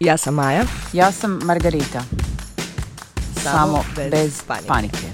[0.00, 0.64] Ja sam Maja.
[0.92, 2.02] Ja sam Margarita.
[3.42, 5.06] Samo, bez, panike.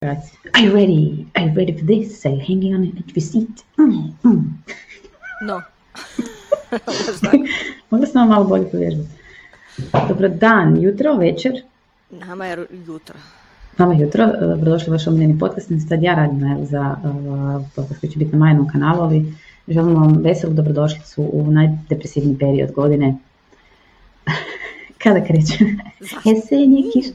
[0.00, 1.26] Are you ready?
[1.34, 2.26] Are you ready for this?
[2.26, 3.64] Are you hanging on at your seat?
[3.78, 4.62] Mm, mm.
[5.42, 5.62] No.
[7.90, 9.08] Mogla sam vam malo bolje povježbati.
[10.08, 11.52] Dobro dan, jutro, večer.
[12.10, 13.14] Nama je jutro.
[13.78, 15.68] Vama jutro, e, dobrodošli u vaš omiljeni podcast.
[15.88, 19.34] Sad ja radim za uh, podcast koji će biti na majnom kanalu, ali
[19.68, 23.16] želim vam veselu dobrodošlicu u najdepresivniji period godine.
[25.02, 25.54] Kada kreće?
[26.24, 27.06] Jesen je kiš.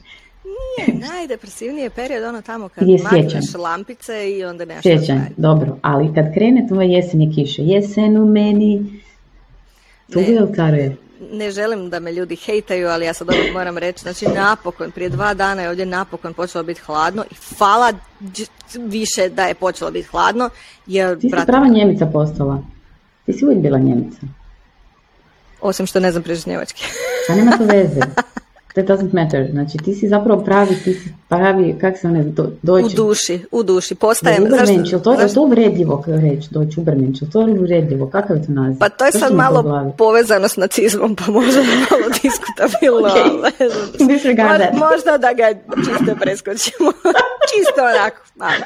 [0.78, 5.30] Nije, najdepresivniji je period ono tamo kad Je makneš lampice i onda nešto Sjećanj, traje.
[5.36, 9.00] dobro, ali kad krene tvoje jesen je kiše, jesen u meni,
[10.12, 10.78] tu Ne.
[10.78, 10.96] je.
[11.22, 14.00] Ne želim da me ljudi hejtaju, ali ja sad ovo moram reći.
[14.00, 19.28] Znači, napokon, prije dva dana je ovdje napokon počelo biti hladno i hvala dž- više
[19.28, 20.50] da je počelo biti hladno,
[20.86, 22.62] jer, Ti si brate, prava njemica postala.
[23.26, 24.18] Ti si uvijek bila njemica.
[25.60, 26.84] osim što ne znam pričati njemački.
[27.28, 28.00] A nema to veze.
[28.74, 29.48] That doesn't matter.
[29.50, 32.96] Znači ti si zapravo pravi, ti si pravi, kak se one, do, U doći.
[32.96, 33.94] duši, u duši.
[33.94, 38.78] Postajem, Ubermenč, to, zašto- to uvredljivo reći, doći Ubermenč, to uvredljivo, kakav je to naziv?
[38.78, 43.08] Pa to je sad u malo povezano s nacizmom, pa možda je malo diskutabilno.
[43.08, 43.16] Ok.
[43.16, 44.78] ali- Disregard Mo-.
[44.86, 45.46] Možda da ga
[45.78, 46.92] čisto preskočimo.
[47.50, 48.64] čisto onako, malo.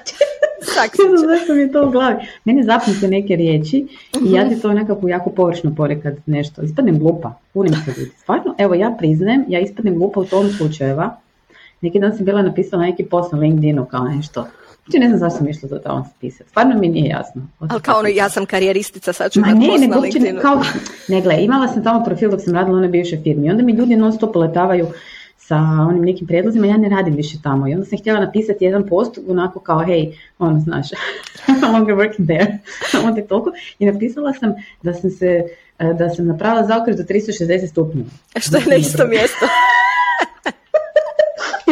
[1.10, 2.14] Ne zašto mi je to u glavi.
[2.44, 3.86] Mene zapnite neke riječi
[4.22, 6.62] i ja ti to nekako jako površno ponekad nešto.
[6.62, 8.10] Ispadnem glupa, punim se ljudi.
[8.16, 11.16] Stvarno, evo ja priznajem, ja ispadnem glupa u tom slučajeva.
[11.84, 14.46] Neki dan sam bila napisala neki post na LinkedInu kao nešto.
[14.84, 16.50] Znači ne znam zašto sam išla to tamo pisati.
[16.50, 17.42] Stvarno mi nije jasno.
[17.58, 20.40] Ali kao ono, ja sam karijeristica, sad ću Ma ne, na LinkedInu.
[20.40, 20.62] kao,
[21.08, 23.46] ne gle, imala sam tamo profil dok sam radila u onoj bivšoj firmi.
[23.46, 24.86] I onda mi ljudi non stop letavaju
[25.36, 25.56] sa
[25.88, 27.68] onim nekim prijedlozima, ja ne radim više tamo.
[27.68, 30.88] I onda sam htjela napisati jedan post, onako kao, hej, ono, znaš,
[31.46, 32.58] I'm no longer working there,
[32.92, 33.52] samo tek toliko.
[33.78, 35.44] I napisala sam da sam se,
[35.78, 38.08] e, da sam napravila zaokret do 360 stupnjeva.
[38.36, 39.46] Što je na isto mjesto.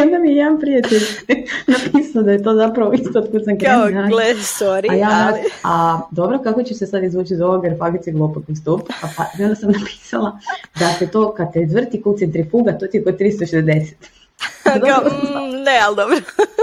[0.03, 1.01] Onda mi je jedan prijatelj
[1.73, 4.07] napisao da je to zapravo isto od kud sam Kao, krenula.
[4.07, 5.39] gle, sorry, A ja, ali...
[5.63, 8.81] a dobro, kako će se sad izvući iz ovoga jer je glupo stup.
[9.01, 10.39] A pa, onda sam napisala
[10.79, 13.93] da se to, kad te izvrti kod centrifuga, to ti je oko 360.
[14.63, 16.15] Kao, mm, ne, ali dobro.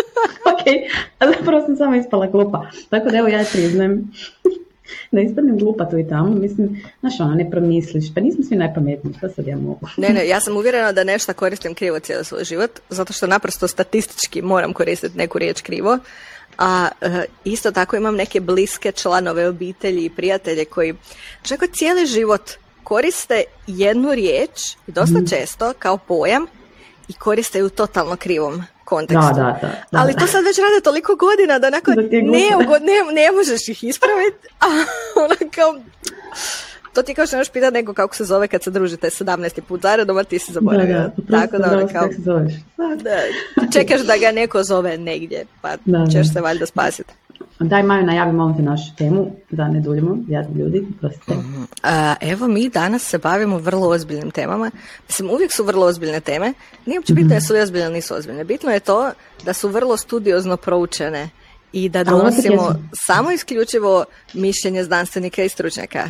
[0.53, 0.65] ok,
[1.19, 2.67] a zapravo sam sama ispala glupa.
[2.89, 4.12] Tako da evo ja priznajem
[5.12, 6.34] da ispadnem glupa tu i tamo.
[6.34, 8.15] Mislim, znaš ono, ne promisliš.
[8.15, 9.89] Pa nismo svi najpametniji, šta sad ja mogu?
[9.97, 13.69] Ne, ne, ja sam uvjerena da nešto koristim krivo cijeli svoj život, zato što naprosto
[13.69, 15.99] statistički moram koristiti neku riječ krivo.
[16.59, 20.95] A e, isto tako imam neke bliske članove obitelji i prijatelje koji
[21.43, 22.51] čak cijeli život
[22.84, 24.51] koriste jednu riječ
[24.87, 25.27] dosta Mhm.
[25.27, 26.47] često kao pojam
[27.09, 29.34] i koriste ju totalno krivom kontekstu.
[29.37, 29.99] Da, da, da, da.
[30.01, 31.91] Ali to sad već rade toliko godina da onako
[32.37, 34.69] neugodno, ne, ne možeš ih ispraviti, a
[35.56, 35.81] kao...
[36.93, 39.61] To ti kao što možeš pitati neko kako se zove kad se družite 17.
[39.61, 41.11] put zaredom, a ti si Da, zaboravio.
[41.19, 42.53] da, Tako da, ono kao, se zoveš.
[42.77, 43.17] da,
[43.73, 46.06] čekaš da ga neko zove negdje, pa Da, da.
[46.06, 47.12] ćeš se valjda spasiti.
[47.61, 51.33] Daj Maju, najavi molim te našu temu, da ne duljimo, jadni ljudi, prostite.
[51.83, 54.71] A, evo mi danas se bavimo vrlo ozbiljnim temama.
[55.09, 56.53] Mislim, uvijek su vrlo ozbiljne teme.
[56.87, 58.45] Nije uopće bitno jesu li ozbiljne nisu ozbiljne.
[58.45, 59.11] Bitno je to
[59.45, 61.28] da su vrlo studiozno proučene
[61.72, 66.05] i da donosimo samo isključivo mišljenje znanstvenika i stručnjaka.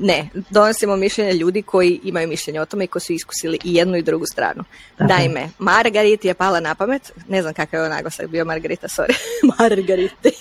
[0.00, 3.96] Ne, donosimo mišljenje ljudi koji imaju mišljenje o tome i koji su iskusili i jednu
[3.96, 4.64] i drugu stranu.
[4.96, 5.12] Tako.
[5.12, 9.14] Naime, Margariti je pala na pamet, ne znam kakav je naglasak bio Margarita, sorry,
[9.58, 10.32] Margariti.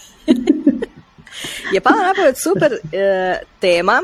[1.74, 4.02] je pala na pamet super e, tema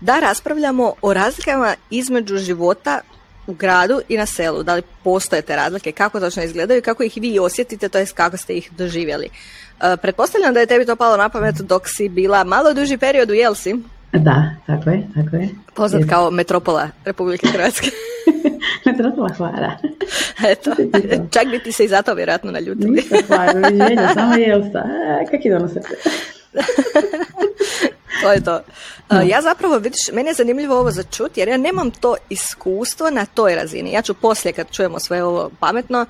[0.00, 3.00] da raspravljamo o razlikama između života
[3.46, 4.62] u gradu i na selu.
[4.62, 8.12] Da li postoje te razlike, kako točno izgledaju i kako ih vi osjetite, to jest
[8.12, 9.28] kako ste ih doživjeli.
[9.80, 13.30] E, pretpostavljam da je tebi to palo na pamet dok si bila malo duži period
[13.30, 13.74] u Jelsi,
[14.12, 15.48] Da, tako je, tako je.
[15.74, 17.90] poznat kao metropola Republike Hrvatske.
[18.86, 19.72] Metropla hvala.
[20.46, 20.70] Eto,
[21.30, 23.04] čak bi ti se i zato vjerojatno naljutili.
[23.26, 24.82] Hvala, doviđenja, samo Jelsa.
[25.30, 25.88] Kak je dono srce?
[28.22, 28.60] To je to.
[29.10, 33.10] Uh, Ja zapravo, vidiš, meni je zanimljivo ovo za čut, jer ja nemam to iskustvo
[33.10, 33.92] na toj razini.
[33.92, 36.06] Ja ću poslije, kad čujemo sve ovo pametno,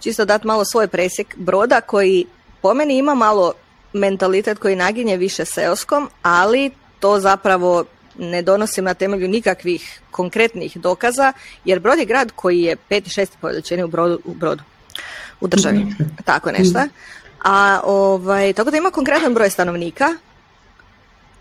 [0.00, 2.26] čisto dati malo svoj presjek broda koji
[2.60, 3.52] po meni ima malo
[3.92, 6.70] mentalitet koji naginje više seoskom, ali
[7.02, 7.84] to zapravo
[8.18, 11.32] ne donosim na temelju nikakvih konkretnih dokaza,
[11.64, 14.62] jer Brod je grad koji je peti, šesti po veličini u brodu, u brodu,
[15.40, 15.86] u državi,
[16.24, 16.80] tako nešto.
[17.44, 20.14] A ovaj, tako da ima konkretan broj stanovnika,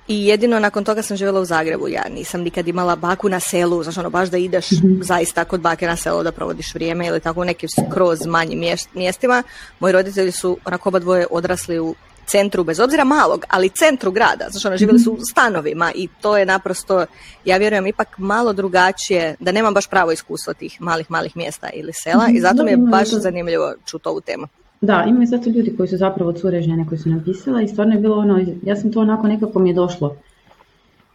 [0.08, 1.88] i jedino nakon toga sam živjela u Zagrebu.
[1.88, 4.66] Ja nisam nikad imala baku na selu, znači ono baš da ideš
[5.02, 9.44] zaista kod bake na selo da provodiš vrijeme ili tako u nekim skroz manjim mjestima.
[9.80, 11.96] Moji roditelji su onako oba dvoje odrasli u
[12.32, 14.46] centru, bez obzira malog, ali centru grada.
[14.50, 17.06] Znači, ono, živjeli su u stanovima i to je naprosto,
[17.46, 21.92] ja vjerujem, ipak malo drugačije, da nemam baš pravo iskustvo tih malih, malih mjesta ili
[21.94, 24.48] sela i zato mi je baš zanimljivo čuti ovu temu.
[24.82, 28.00] Da, ima zato ljudi koji su zapravo cure žene koji su napisala i stvarno je
[28.00, 30.16] bilo ono, ja sam to onako nekako mi je došlo.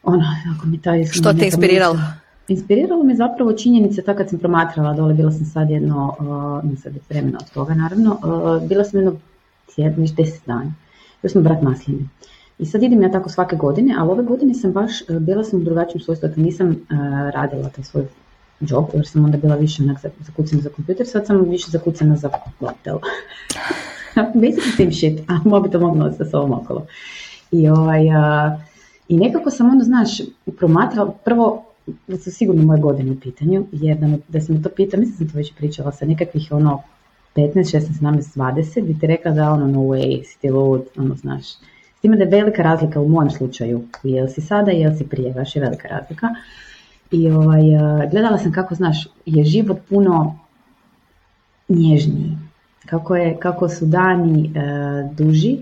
[0.03, 0.25] Ono,
[0.57, 1.05] ako mi taj...
[1.05, 1.99] Što te inspiriralo?
[2.49, 6.93] Inspiriralo me zapravo činjenice, tako kad sam promatrala dole, bila sam sad jedno, uh, nisam
[6.93, 9.17] sad vremena od toga naravno, uh, bila sam jedno
[9.75, 10.73] tjedno, deset dana,
[11.23, 11.99] još sam brat masline.
[12.59, 15.61] I sad idem ja tako svake godine, ali ove godine sam baš, uh, bila sam
[15.61, 16.77] u drugačijem svojstvu, dakle nisam uh,
[17.35, 18.05] radila taj svoj
[18.61, 22.31] job, jer sam onda bila više onak zakucana za kompjuter, sad sam više zakucana za
[22.61, 22.99] mobitel.
[24.15, 26.87] Basically same shit, a mobitel mogu nositi sa sobom okolo.
[27.51, 28.61] I, ovaj, uh,
[29.09, 30.09] I nekako sam onda, znaš,
[30.59, 31.65] promatrala, prvo
[32.07, 35.01] da su sigurno moje godine u pitanju, jer da, me, da sam me to pitao,
[35.01, 36.83] mislim sam to već pričala sa nekakvih ono
[37.37, 41.53] 15, 16, 17, 20, bi ti rekla da ono no way, si lud, ono znaš.
[41.97, 45.33] S time da je velika razlika u mojem slučaju, jel si sada jel si prije,
[45.33, 46.29] baš je velika razlika.
[47.11, 47.63] I ovaj,
[48.11, 50.39] gledala sam kako, znaš, je život puno
[51.69, 52.39] nježniji,
[52.87, 54.61] kako, je, kako su dani e,
[55.13, 55.59] duži,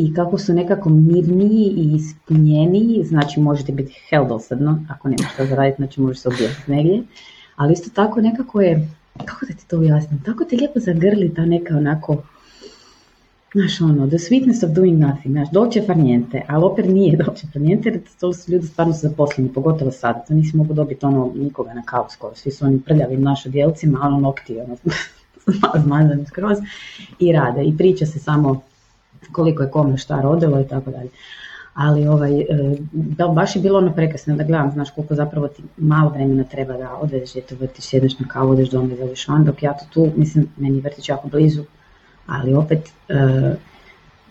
[0.00, 5.46] i kako su nekako mirniji i ispunjeniji, znači možete biti hell dosadno, ako nema što
[5.46, 7.02] zaraditi, znači možeš se objesiti negdje,
[7.56, 8.88] ali isto tako nekako je,
[9.24, 12.22] kako da ti to ujasnim, tako te lijepo zagrli ta neka onako,
[13.54, 17.88] znaš ono, the sweetness of doing nothing, znaš, dolce farnijente, ali opet nije dolce farnijente,
[17.88, 21.74] jer to su ljudi stvarno su zaposleni, pogotovo sad, to nisi mogu dobiti ono nikoga
[21.74, 24.76] na kavu skoro, svi su oni prljavim našo djelcima, ono nokti, ono,
[25.84, 26.58] zmazani skroz,
[27.18, 28.60] i rade, i priča se samo
[29.32, 31.08] koliko je kome šta rodilo i tako dalje.
[31.78, 32.46] Ali ovaj, e,
[32.92, 36.76] da, baš je bilo ono prekasno da gledam, znaš koliko zapravo ti malo vremena treba
[36.76, 39.72] da odvedeš djete u vrtić, sjedneš na kavu, odeš doma i zoveš van, dok ja
[39.72, 41.62] to tu, mislim, meni vrtić jako blizu,
[42.26, 43.54] ali opet, e,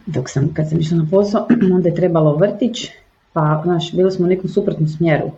[0.06, 2.90] dok sam, kad sam išla na posao, onda je trebalo vrtić,
[3.34, 5.32] pa, znaš, bili smo u nekom suprotnom smjeru,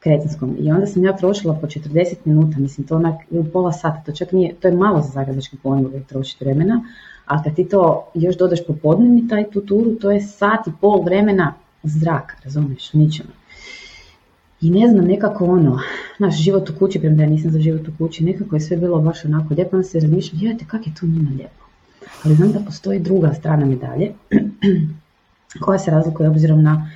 [0.00, 0.56] kretinskom.
[0.58, 3.14] I onda sam ja trošila po 40 minuta, mislim to onak
[3.52, 6.84] pola sata, to čak nije, to je malo za zagrebački pojam trošiti vremena,
[7.32, 11.54] a kad ti to još dodaš popodnevni taj tuturu, to je sat i pol vremena
[11.82, 13.30] zraka, razumiješ, ničemu.
[14.60, 15.78] I ne znam, nekako ono,
[16.18, 19.00] naš život u kući, premda ja nisam za život u kući, nekako je sve bilo
[19.00, 21.64] baš onako lijepo, onda se razmišljam, jevate, kak je tu njima lijepo.
[22.24, 24.12] Ali znam da postoji druga strana medalje,
[25.64, 26.90] koja se razlikuje obzirom na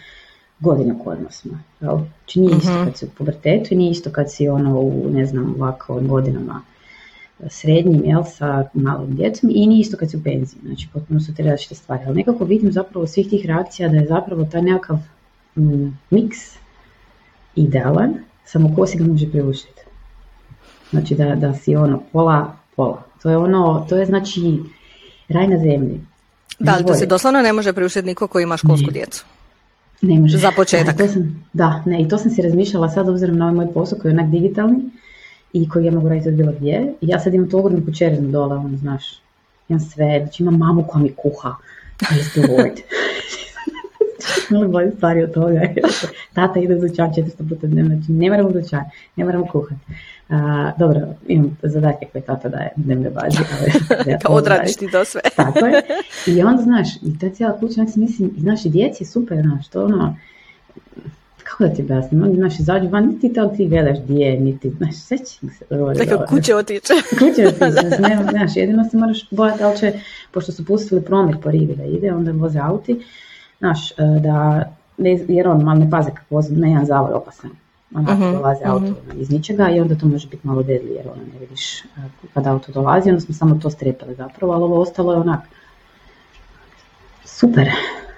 [0.61, 1.59] godine u kojima smo.
[1.79, 2.85] Znači nije isto mhm.
[2.85, 6.63] kad si u pubertetu i nije isto kad si ono u, ne znam, ovako godinama
[7.49, 11.35] srednjim, jel, sa malom djecom i nije isto kad si u penziji, znači potpuno su
[11.35, 14.99] te različite stvari, ali nekako vidim zapravo svih tih reakcija da je zapravo taj nekakav
[15.57, 16.39] mm, miks
[17.55, 19.83] idealan, samo ko si ga može priuštiti.
[20.91, 23.03] Znači da, da si ono pola, pola.
[23.23, 24.41] To je ono, to je znači
[25.29, 26.01] raj na zemlji.
[26.59, 29.25] Da, ali to se doslovno ne može priuštiti niko koji ima školsku djecu.
[30.03, 30.39] Ne može.
[30.39, 30.97] Za početak.
[31.13, 34.13] Sam, da, ne, i to sam si razmišljala sad obzirom na ovaj moj posao koji
[34.13, 34.91] je onak digitalni
[35.63, 36.93] i koji ja mogu raditi od bilo gdje.
[37.01, 39.21] I ja sad imam to ogromnu počerinu dole, ono, znaš,
[39.69, 41.55] imam sve, znači imam mamu koja mi kuha,
[41.99, 42.77] praise the Lord.
[44.51, 45.61] Malo bolje stvari od toga.
[46.35, 48.81] Tata ide za čar 400 puta dnevno, znači ne moramo za čar,
[49.17, 49.81] ne moramo kuhati.
[50.29, 50.37] Uh,
[50.79, 53.39] dobro, imam zadatke koje tata daje dnevne bazi.
[53.59, 55.21] Ali, ja to odradiš ti to sve.
[55.37, 55.83] Tako je.
[56.27, 59.41] I onda, znaš, i ta cijela kuća, znači, mislim, i znaš, i djeci je super,
[59.41, 60.17] znaš, to ono,
[61.51, 64.97] kako da ti objasnim, oni naši izađu van, niti to ti gledaš gdje, niti, znaš,
[64.97, 66.07] sve će se dovoljiti.
[66.07, 66.93] Dakle, kuće otiče.
[67.19, 67.91] kuće otiče,
[68.31, 69.93] znaš, jedino se moraš bojati da li će,
[70.33, 73.05] pošto su pustili promjer po rivi da ide, onda voze auti,
[73.59, 74.65] znaš, e, da,
[75.29, 77.51] jer on malo ne paze kako voze, ne jedan zavoj opasan.
[77.95, 78.71] Onako uh-huh, dolaze uh-huh.
[78.71, 81.85] auto iz ničega i onda to može biti malo deadly jer ono ne vidiš e,
[82.35, 85.41] kada auto dolazi, onda smo samo to strepali zapravo, ali ovo ostalo je onak
[87.25, 87.69] super.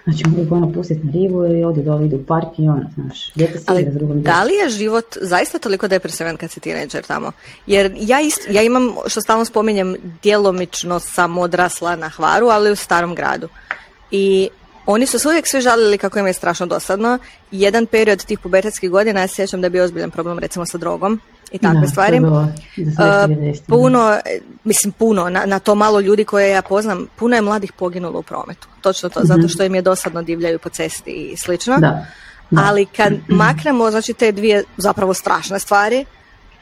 [0.09, 3.33] Znači mogu ono pustiti na rivu i odi dole, ide u park i ono, znaš,
[3.35, 7.33] djete Ali da li je život zaista toliko depresivan kad si tineđer tamo?
[7.67, 12.77] Jer ja, ist, ja imam, što stalno spominjem, djelomično sam odrasla na Hvaru, ali u
[12.77, 13.49] starom gradu.
[14.11, 14.49] I
[14.91, 17.19] oni su se uvijek svi žalili kako im je strašno dosadno.
[17.51, 21.21] Jedan period tih pubertetskih godina, ja sjećam da je bio ozbiljan problem recimo sa drogom
[21.53, 22.21] i takve da, stvari.
[22.21, 22.47] Uh,
[23.67, 24.19] puno,
[24.65, 28.23] mislim puno, na, na to malo ljudi koje ja poznam, puno je mladih poginulo u
[28.23, 28.69] prometu.
[28.81, 29.49] Točno to, zato mhm.
[29.49, 31.79] što im je dosadno divljaju po cesti i slično.
[31.79, 32.07] Da,
[32.57, 36.05] Ali kad maknemo znači, te dvije zapravo strašne stvari,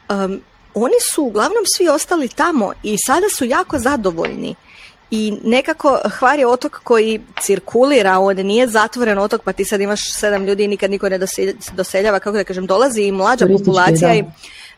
[0.09, 0.41] um,
[0.75, 4.55] oni su uglavnom svi ostali tamo i sada su jako zadovoljni.
[5.11, 10.13] I nekako Hvar je otok koji cirkulira, on nije zatvoren otok pa ti sad imaš
[10.13, 11.19] sedam ljudi i nikad niko ne
[11.73, 14.25] doseljava, kako da kažem, dolazi i mlađa populacija i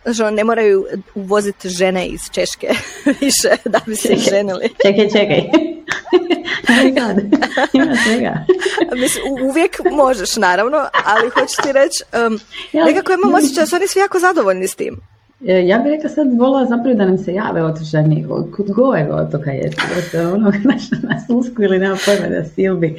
[0.05, 2.69] Znači, ne moraju uvoziti žene iz Češke
[3.21, 4.69] više da bi se ženili.
[4.87, 5.39] čekaj, čekaj.
[7.73, 8.45] Ima svega.
[8.95, 12.41] Mislim, uvijek možeš, naravno, ali hoću ti reći, um,
[12.73, 15.01] nekako imam osjećaj da su oni svi jako zadovoljni s tim.
[15.47, 18.27] E, ja bih rekla sad volila zapravo da nam se jave otočani
[18.57, 19.71] kod gojeg otoka je,
[20.35, 21.29] ono naš, nas
[21.59, 22.97] ili nema pojma da silbi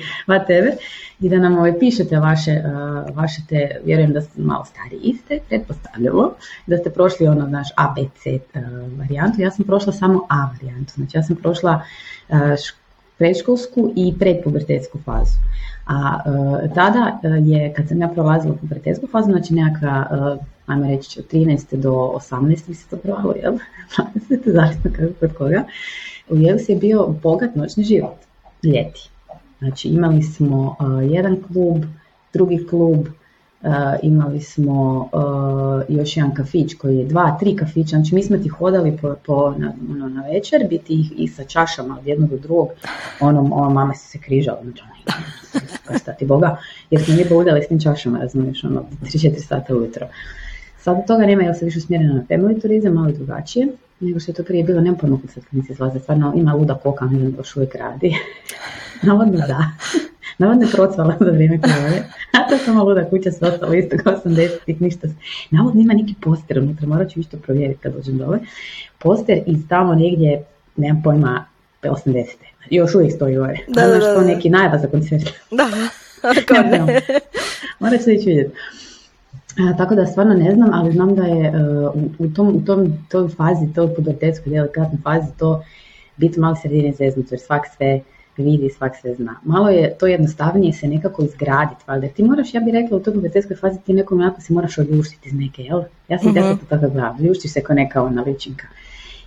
[0.47, 0.71] tebe
[1.19, 5.39] i da nam ovaj, pišete vaše, uh, vaše te, vjerujem da ste malo stariji ste,
[5.49, 6.31] pretpostavljamo,
[6.67, 8.61] da ste prošli ono naš ABC uh,
[8.99, 11.81] varijantu, ja sam prošla samo A varijantu, znači ja sam prošla
[13.17, 15.37] predškolsku i predpubertetsku fazu.
[15.85, 16.19] A
[16.75, 20.07] tada je, kad sam ja prolazila pubertetsku fazu, znači nekakva
[20.69, 21.75] ajmo reći od 13.
[21.75, 21.91] do
[22.31, 22.67] 18.
[22.67, 23.53] bi se to pravilo, jel?
[24.29, 24.53] 20.
[24.53, 25.63] zavisno kako kod koga.
[26.29, 28.17] U Jelsi je bio bogat noćni život,
[28.63, 29.09] ljeti.
[29.59, 30.75] Znači imali smo
[31.09, 31.83] jedan klub,
[32.33, 33.07] drugi klub,
[34.01, 35.09] imali smo
[35.89, 39.53] još jedan kafić koji je dva, tri kafića, znači mi smo ti hodali po, po
[39.57, 42.69] na, ono, večer, biti i, i sa čašama od jednog do drugog,
[43.19, 44.81] ono, ono mama se se križala, znači
[45.89, 46.57] ono, šta ti boga,
[46.89, 50.07] jer smo mi budali s tim čašama, razumiješ, ono, 3-4 sata ujutro.
[50.81, 53.67] Sad toga nema, jer se više usmjerena na family turizam, malo drugačije,
[53.99, 56.75] nego što je to prije bilo, nema pojma kod sad se izlaze, stvarno ima luda
[56.75, 58.15] koka, ne znam, još uvijek radi.
[59.07, 59.71] Navodno da.
[60.37, 64.13] Navodno je procvala za vrijeme korone, a to samo luda kuća sve ostalo isto kao
[64.25, 65.07] 80-ih, ništa.
[65.51, 68.39] Navodno ima neki poster unutra, morat ću išto provjeriti kad dođem dole.
[68.99, 70.43] Poster iz tamo negdje,
[70.75, 71.45] nemam pojma,
[71.83, 72.25] 80.
[72.69, 73.57] Još uvijek stoji gore.
[73.67, 75.29] Da, da, da, neki najava za koncert.
[75.51, 75.69] Da,
[76.29, 77.01] ako ne.
[77.79, 78.55] Morat ću ići vidjeti
[79.77, 83.27] tako da stvarno ne znam, ali znam da je uh, u, tom, u tom, toj
[83.27, 85.63] fazi, toj pubertetskoj delikatnoj fazi to
[86.17, 88.01] biti malo sredine zeznuto jer svak sve
[88.37, 89.35] vidi, svak sve zna.
[89.43, 92.07] Malo je to jednostavnije se nekako izgraditi, valjda.
[92.07, 95.29] Ti moraš, ja bih rekla, u toj pubertetskoj fazi ti nekom jako se moraš odljuštiti
[95.29, 95.83] iz neke, jel?
[96.07, 96.59] Ja sam mm-hmm.
[96.69, 98.67] tako gledam, ljuštiš se kao neka ona ličinka.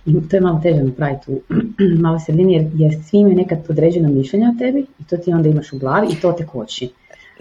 [0.05, 1.41] I to je malo teže napraviti u
[2.05, 5.49] malo sredini jer, jer svi imaju nekad podređena mišljenja o tebi i to ti onda
[5.49, 6.89] imaš u glavi i to te koči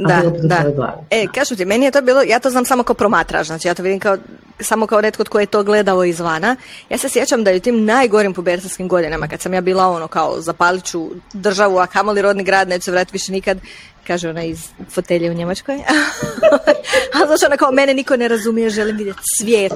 [0.08, 1.04] da, da.
[1.10, 3.74] E, kažu ti, meni je to bilo, ja to znam samo kao promatrač, znači ja
[3.74, 4.16] to vidim kao,
[4.60, 6.56] samo kao netko tko je to gledao izvana.
[6.90, 10.08] Ja se sjećam da je u tim najgorim pubertarskim godinama, kad sam ja bila ono
[10.08, 13.58] kao zapalit ću državu, a kamoli rodni grad, neću se vratiti više nikad,
[14.06, 15.74] kaže ona iz fotelje u Njemačkoj.
[17.22, 19.72] a znači ona kao, mene niko ne razumije, želim vidjeti svijet.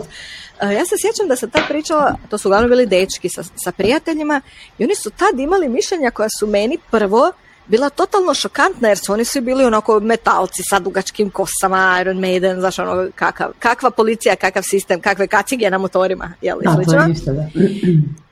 [0.60, 3.72] E, ja se sjećam da sam tad pričala, to su uglavnom bili dečki sa, sa
[3.72, 4.40] prijateljima
[4.78, 7.32] i oni su tad imali mišljenja koja su meni prvo
[7.66, 12.60] bila totalno šokantna jer su oni svi bili onako metalci sa dugačkim kosama, Iron Maiden,
[12.60, 17.32] znaš ono, kakav, kakva policija, kakav sistem, kakve kacige na motorima, jel, da, slično.
[17.32, 17.48] da.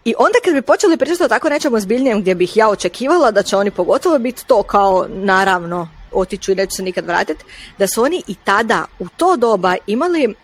[0.04, 3.42] I onda kad bi počeli pričati o tako nečemu zbiljnijem gdje bih ja očekivala da
[3.42, 7.44] će oni pogotovo biti to kao naravno otiću i neću se nikad vratiti,
[7.78, 10.34] da su oni i tada u to doba imali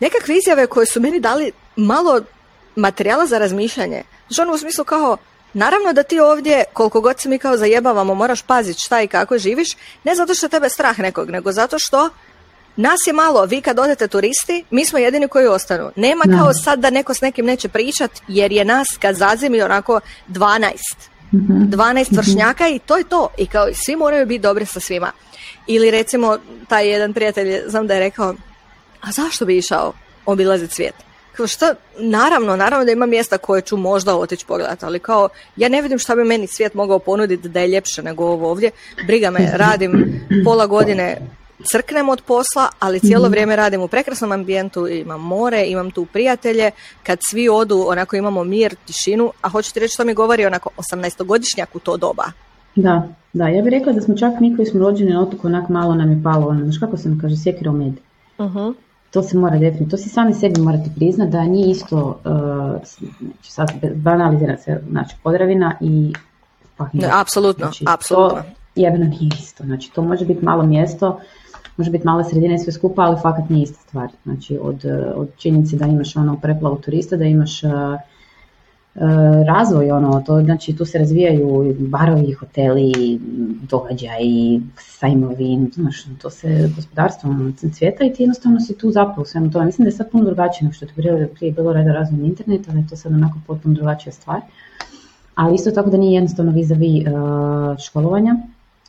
[0.00, 2.20] nekakve izjave koje su meni dali malo
[2.76, 4.02] materijala za razmišljanje.
[4.28, 5.16] Znači ono u smislu kao,
[5.54, 9.38] Naravno da ti ovdje, koliko god se mi kao zajebavamo, moraš paziti šta i kako
[9.38, 9.68] živiš,
[10.04, 12.10] ne zato što tebe strah nekog, nego zato što
[12.76, 15.90] nas je malo, vi kad odete turisti, mi smo jedini koji ostanu.
[15.96, 20.00] Nema kao sad da neko s nekim neće pričat, jer je nas kad zazimi onako
[20.28, 20.72] 12.
[21.32, 21.70] Mm-hmm.
[21.70, 23.28] 12 vršnjaka i to je to.
[23.38, 25.12] I kao svi moraju biti dobri sa svima.
[25.66, 26.38] Ili recimo,
[26.68, 28.34] taj jedan prijatelj, znam da je rekao,
[29.00, 29.92] a zašto bi išao
[30.26, 30.94] obilaziti svijet?
[31.40, 35.68] Kao šta, naravno, naravno da ima mjesta koje ću možda otići pogledati, ali kao ja
[35.68, 38.70] ne vidim šta bi meni svijet mogao ponuditi da je ljepše nego ovo ovdje.
[39.06, 41.16] Briga me, radim pola godine
[41.64, 43.30] crknem od posla, ali cijelo mhm.
[43.30, 46.70] vrijeme radim u prekrasnom ambijentu, imam more, imam tu prijatelje,
[47.02, 51.66] kad svi odu, onako imamo mir, tišinu, a hoćete reći što mi govori onako 18-godišnjak
[51.74, 52.24] u to doba.
[52.76, 55.68] Da, da, ja bih rekla da smo čak mi koji smo rođeni na otoku onak
[55.68, 57.94] malo nam je palo, ono, znaš kako se mi kaže, sjekira u med.
[58.38, 58.74] uh
[59.10, 62.88] to se mora definitivno, to si sami sebi morate priznati da nije isto, uh,
[63.20, 66.12] znači sad banalizira se, znači Podravina i
[66.92, 68.38] ne, apsolutno, znači, apsolutno.
[68.38, 71.20] To jebeno nije isto, znači to može biti malo mjesto,
[71.76, 74.08] može biti mala sredina i sve skupa, ali fakat nije ista stvar.
[74.22, 77.70] Znači od, od činjenice da imaš ono preplavu turista, da imaš uh,
[79.46, 83.20] razvoj, ono, to, znači tu se razvijaju barovi, hoteli,
[83.70, 87.30] događaji, sajmovi, znaš, to se gospodarstvo
[87.72, 89.64] cvijeta i ti jednostavno si tu zapravo svemu to.
[89.64, 92.72] Mislim da je sad puno drugačije nego što je prije, prije bilo reda razvoj interneta,
[92.72, 94.40] da je to sad onako potpuno drugačija stvar.
[95.34, 98.36] Ali isto tako da nije jednostavno vizavi uh, školovanja,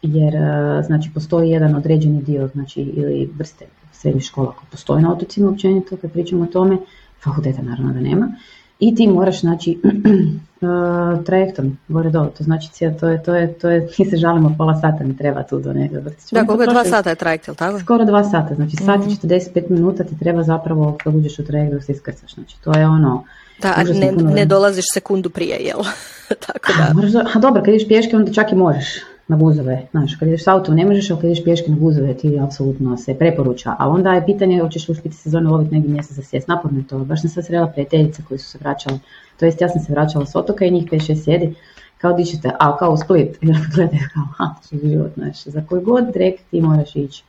[0.02, 5.14] jer uh, znači postoji jedan određeni dio, znači ili vrste srednjih škola koje postoji na
[5.14, 6.78] otocima općenito, kad pričamo o tome,
[7.24, 8.32] fakulteta naravno da nema,
[8.82, 12.70] i ti moraš znači uh, trajektom gore dole, to znači
[13.00, 15.74] to je, to je, to je, mi se žalimo pola sata mi treba tu do
[15.74, 16.36] nekog vrtića.
[16.36, 17.80] Da, koliko je dva sata je trajekt, jel tako?
[17.80, 19.74] Skoro dva sata, znači sat i 45 mhm.
[19.74, 23.24] minuta ti treba zapravo kad uđeš u trajekt da se iskrcaš, znači to je ono,
[23.62, 25.80] Da, ne, ne dolaziš sekundu prije, jel?
[26.48, 26.94] Tako da.
[27.36, 28.86] A, dobro, kad ideš pješke onda čak i možeš
[29.32, 29.88] na guzove.
[29.92, 32.98] Znaš, kad ideš s autom ne možeš, ali kad ideš pješke na guzove ti apsolutno
[32.98, 33.76] se preporuča.
[33.80, 36.48] A onda je pitanje hoćeš uspjeti sezone loviti negdje mjesto za sjest.
[36.48, 37.00] Naporno je to.
[37.00, 39.00] Baš sam sad srela prijateljice koji su se vraćale.
[39.40, 41.56] To jest ja sam se vraćala s otoka i njih 5-6 sjedi.
[41.98, 43.38] Kao dišete, a kao u Split.
[43.44, 43.46] I
[43.76, 47.24] gledaju kao, ha, život, znaš, za koji god drek ti moraš ići.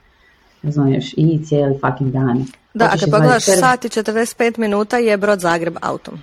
[0.62, 2.46] Razumiješ, i cijeli fucking dan.
[2.74, 6.14] Da, a kad pogledaš sat i 45 minuta je Brod Zagreb autom.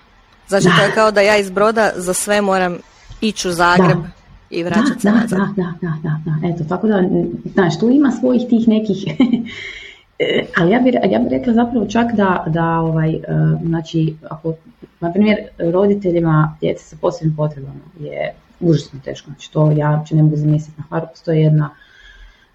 [0.48, 2.78] Znači to je kao da ja iz Broda za sve moram
[3.22, 3.98] ići u Zagreb
[4.50, 5.40] i vraćati se nazad.
[5.40, 7.04] Da, da, da, da, da, eto, tako da,
[7.54, 8.98] znaš, tu ima svojih tih nekih,
[10.58, 13.22] ali ja bih ja bi rekla zapravo čak da, da ovaj, e,
[13.66, 14.54] znači, ako,
[15.00, 20.24] na primjer, roditeljima djece sa posebnim potrebama je užasno teško, znači to ja uopće ne
[20.24, 20.82] mogu zamisliti.
[20.82, 21.70] Na Hvaru, postoji jedna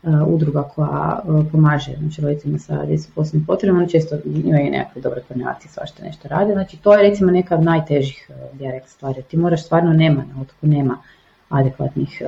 [0.03, 1.21] uh, udruga koja
[1.53, 6.29] pomaže znači, roditeljima sa djecom posebnim potrebama, oni često imaju nekakve dobre koordinacije, svašta nešto
[6.29, 10.41] rade, znači to je recimo neka od najtežih uh, stvari, ti moraš stvarno nema, na
[10.43, 10.99] otoku nema
[11.49, 12.23] adekvatnih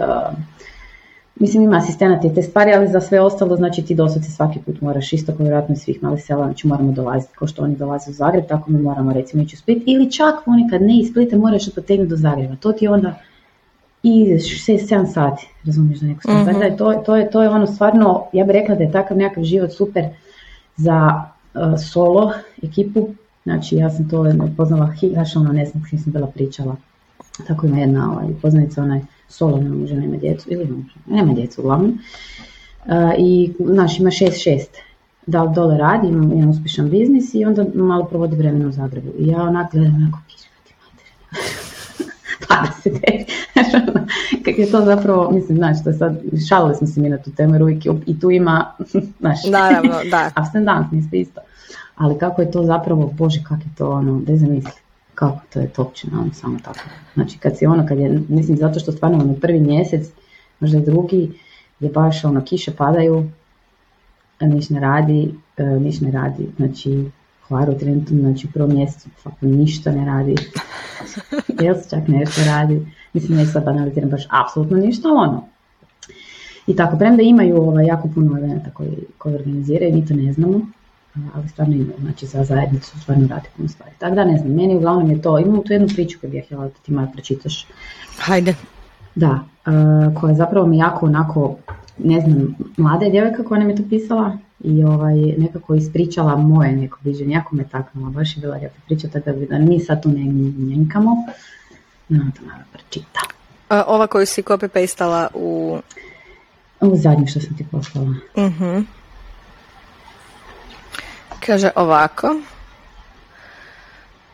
[1.40, 4.80] Mislim ima asistenata i te stvari, ali za sve ostalo znači ti doslovce svaki put
[4.80, 8.11] moraš isto kao vjerojatno iz svih malih sela, znači moramo dolaziti kao što oni dolaze
[8.11, 9.82] u Zagreb, tako mi moramo recimo ići u Split.
[9.87, 12.56] Ili čak ponekad ne iz Splita moraš potegnuti do Zagreba.
[12.56, 13.14] To ti onda
[14.02, 18.44] i 6-7 sati, razumiješ da neko mm to, to, je, to je ono stvarno, ja
[18.44, 20.04] bih rekla da je takav nekakav život super
[20.76, 21.23] za
[21.54, 21.61] uh,
[21.92, 22.32] solo
[22.62, 23.08] ekipu,
[23.42, 24.25] znači ja sam to
[24.56, 26.76] poznala, znači ono ne znam što sam bila pričala,
[27.46, 31.60] tako ima jedna ovaj, poznanica, onaj solo ne može, nema djecu, ili može, nema djecu
[31.60, 31.98] uglavnom,
[32.84, 34.60] uh, i znaš ima 6-6,
[35.26, 39.08] da dole radi, ima jedan uspješan biznis i onda malo provodi vremena u Zagrebu.
[39.18, 40.46] I ja onak gledam, onako, ti se
[44.44, 47.30] Kako je to zapravo, mislim, znaš, to je sad, šalili smo se mi na tu
[47.30, 48.72] temu, jer uvijek i tu ima,
[49.20, 50.30] znaš, Naravno, da.
[50.60, 51.40] dance, niste isto.
[51.96, 54.80] Ali kako je to zapravo, bože, kako je to, ono, da zamisli,
[55.16, 56.80] kako to je topčina, ono, samo tako.
[57.14, 60.08] Znači, kad si ono, kad je, mislim, zato što stvarno ono, prvi mjesec,
[60.61, 61.32] možda i drugi,
[61.80, 63.30] je baš ono, kiše padaju,
[64.40, 67.10] niš ne radi, e, niš ne radi, znači,
[67.49, 69.08] Hvaru trenutno, znači u prvom mjesecu
[69.40, 70.34] ništa ne radi,
[71.62, 72.86] jel se čak nešto radi,
[73.17, 75.45] Mislim, ne sad banaliziram baš apsolutno ništa, ali ono.
[76.67, 80.60] I tako, premda imaju ovaj, jako puno eventa koji, koji organiziraju, mi to ne znamo,
[81.34, 83.92] ali stvarno imaju, znači za zajednicu stvarno radi puno stvari.
[83.98, 86.64] Tako da ne znam, meni uglavnom je to, imamo tu jednu priču koju bih htjela
[86.64, 87.66] da ti malo pročitaš.
[88.18, 88.54] Hajde.
[89.14, 89.40] Da,
[90.20, 91.56] koja je zapravo mi jako onako,
[91.98, 96.72] ne znam, mlada je djevojka koja nam je to pisala i ovaj, nekako ispričala moje
[96.72, 100.08] neko viđenje, jako me taknula, baš je bila lijepa priča, tako da mi sad tu
[100.08, 100.24] ne
[100.66, 101.16] njenkamo.
[102.08, 103.20] No, to malo pročita.
[103.68, 105.78] A, ova koju si copy pastala u...
[106.80, 108.14] U zadnju što sam ti poslala.
[108.34, 108.82] uh
[111.40, 112.36] Kaže ovako.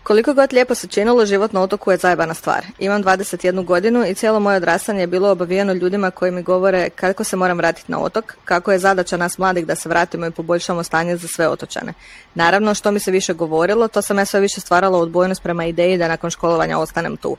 [0.03, 2.67] Koliko god lijepo se činilo, život na otoku je zajebana stvar.
[2.79, 7.25] Imam 21 godinu i cijelo moje odrastanje je bilo obavijeno ljudima koji mi govore kako
[7.25, 10.83] se moram vratiti na otok, kako je zadaća nas mladih da se vratimo i poboljšamo
[10.83, 11.93] stanje za sve otočane.
[12.35, 15.99] Naravno, što mi se više govorilo, to sam ja sve više stvarala odbojnost prema ideji
[15.99, 17.37] da nakon školovanja ostanem tu.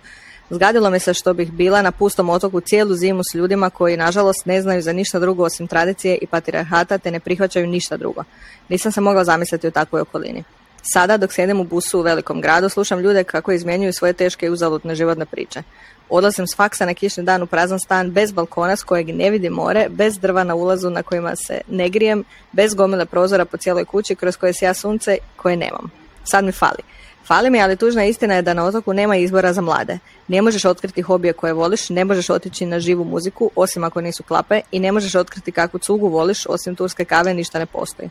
[0.53, 4.45] Zgadilo mi se što bih bila na pustom otoku cijelu zimu s ljudima koji nažalost
[4.45, 8.23] ne znaju za ništa drugo osim tradicije i patriarhata te ne prihvaćaju ništa drugo.
[8.69, 10.43] Nisam se mogla zamisliti u takvoj okolini.
[10.81, 14.49] Sada, dok sjedem u busu u velikom gradu, slušam ljude kako izmjenjuju svoje teške i
[14.49, 15.63] uzalutne životne priče.
[16.09, 19.49] Odlazim s faksa na kišni dan u prazan stan, bez balkona s kojeg ne vidi
[19.49, 23.85] more, bez drva na ulazu na kojima se ne grijem, bez gomile prozora po cijeloj
[23.85, 25.91] kući kroz koje sija sunce koje nemam.
[26.23, 26.83] Sad mi fali.
[27.27, 29.99] Fali mi, ali tužna istina je da na otoku nema izbora za mlade.
[30.27, 34.23] Ne možeš otkriti hobije koje voliš, ne možeš otići na živu muziku, osim ako nisu
[34.23, 38.09] klape, i ne možeš otkriti kakvu cugu voliš, osim turske kave, ništa ne postoji.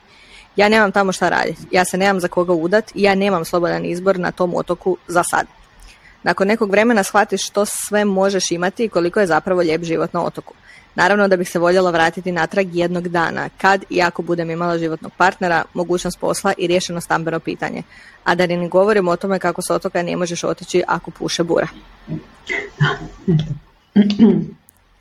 [0.56, 3.84] Ja nemam tamo šta raditi, ja se nemam za koga udat i ja nemam slobodan
[3.84, 5.46] izbor na tom otoku za sad.
[6.22, 10.24] Nakon nekog vremena shvatiš što sve možeš imati i koliko je zapravo lijep život na
[10.24, 10.54] otoku.
[10.94, 15.12] Naravno da bih se voljela vratiti natrag jednog dana, kad i ako budem imala životnog
[15.16, 17.82] partnera, mogućnost posla i riješeno stambeno pitanje.
[18.24, 21.68] A da ne govorimo o tome kako s otoka ne možeš otići ako puše bura.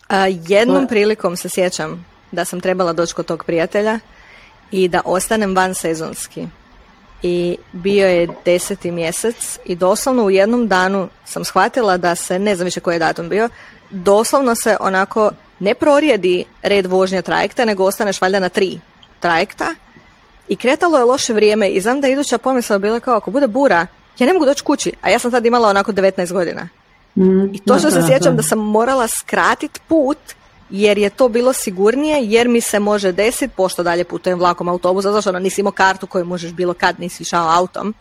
[0.08, 4.00] A, jednom prilikom se sjećam da sam trebala doći kod tog prijatelja
[4.72, 6.48] i da ostanem van sezonski.
[7.24, 12.56] I bio je deseti mjesec i doslovno u jednom danu sam shvatila da se, ne
[12.56, 13.50] znam više koji je datum bio,
[13.90, 18.80] doslovno se onako ne prorijedi red vožnja trajekta, nego ostaneš valjda na tri
[19.20, 19.76] trajekta.
[20.48, 23.48] I kretalo je loše vrijeme i znam da je iduća pomisla bila kao ako bude
[23.48, 23.88] bura,
[24.20, 26.70] ja ne mogu doći kući, a ja sam tad imala onako 19 godina.
[27.16, 30.18] Mm, I to što se sjećam da sam morala skratiti put
[30.70, 35.12] jer je to bilo sigurnije, jer mi se može desiti, pošto dalje putujem vlakom autobusa,
[35.12, 37.94] zato što ono, nisi imao kartu koju možeš bilo kad nisi išao autom,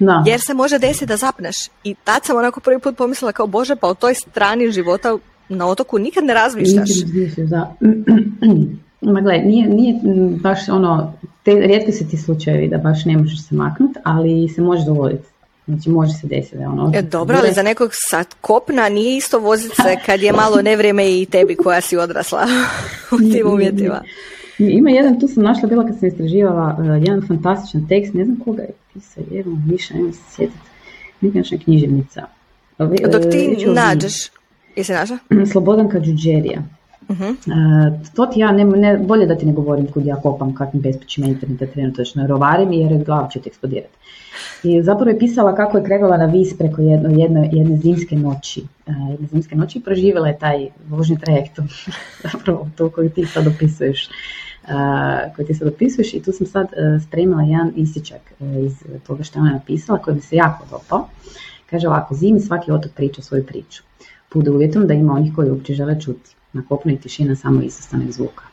[0.00, 0.22] Da.
[0.26, 1.56] Jer se može desiti da zapneš.
[1.84, 5.66] I tad sam onako prvi put pomislila kao, bože, pa o toj strani života na
[5.66, 6.88] otoku nikad ne razmišljaš.
[7.14, 7.76] Nikad da.
[9.00, 10.00] Ma gledaj, nije, nije
[10.42, 14.62] baš ono, te, rijetko se ti slučajevi da baš ne možeš se maknuti, ali se
[14.62, 15.28] može dovoditi.
[15.66, 16.92] Znači može se desiti da ono...
[16.94, 21.20] E, dobro, ali za nekog sad kopna nije isto voziti se kad je malo nevrijeme
[21.20, 22.46] i tebi koja si odrasla
[23.16, 24.02] u tim uvjetima.
[24.58, 28.40] Ima jedan, tu sam našla bila kad sam istraživala uh, jedan fantastičan tekst, ne znam
[28.44, 30.58] koga je pisao, evo, Miša, ne se sjetiti,
[31.20, 32.26] neka književnica.
[33.12, 34.30] Dok ti uh, nađeš,
[34.78, 35.18] jesi našla?
[35.52, 36.62] Slobodanka Đuđerija.
[37.08, 37.30] Uh-huh.
[37.30, 40.82] Uh, to ti ja, ne, ne, bolje da ti ne govorim kud ja kopam kakvim
[40.82, 43.94] bespućima interneta trenutačno rovarim jer glava će ti eksplodirati.
[44.62, 48.62] I zapravo je pisala kako je krenula na vis preko jedno, jedne, jedne zimske noći.
[48.86, 51.58] Uh, jedne zimske noći i proživjela je taj vožnji trajekt,
[52.32, 54.08] zapravo to koji ti sad opisuješ.
[54.64, 58.84] Uh, koji ti sad opisuješ i tu sam sad uh, spremila jedan isječak uh, iz
[59.06, 61.08] toga što ona napisala koji mi se jako dopao.
[61.70, 63.82] Kaže ovako, zimi svaki otok priča svoju priču.
[64.28, 66.34] Pod uvjetom da ima onih koji uopće žele čuti.
[66.52, 68.44] Na kopnu je tišina samo izostanak zvuka.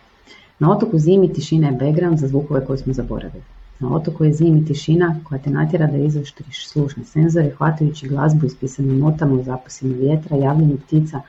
[0.59, 3.43] Na otoku zimi tišina je background za zvukove koje smo zaboravili.
[3.79, 8.99] Na otoku je zimi tišina koja te natjera da izoštriš slušne senzore, hvatajući glazbu ispisanim
[8.99, 11.21] notama u zapasima vjetra, javljanju ptica,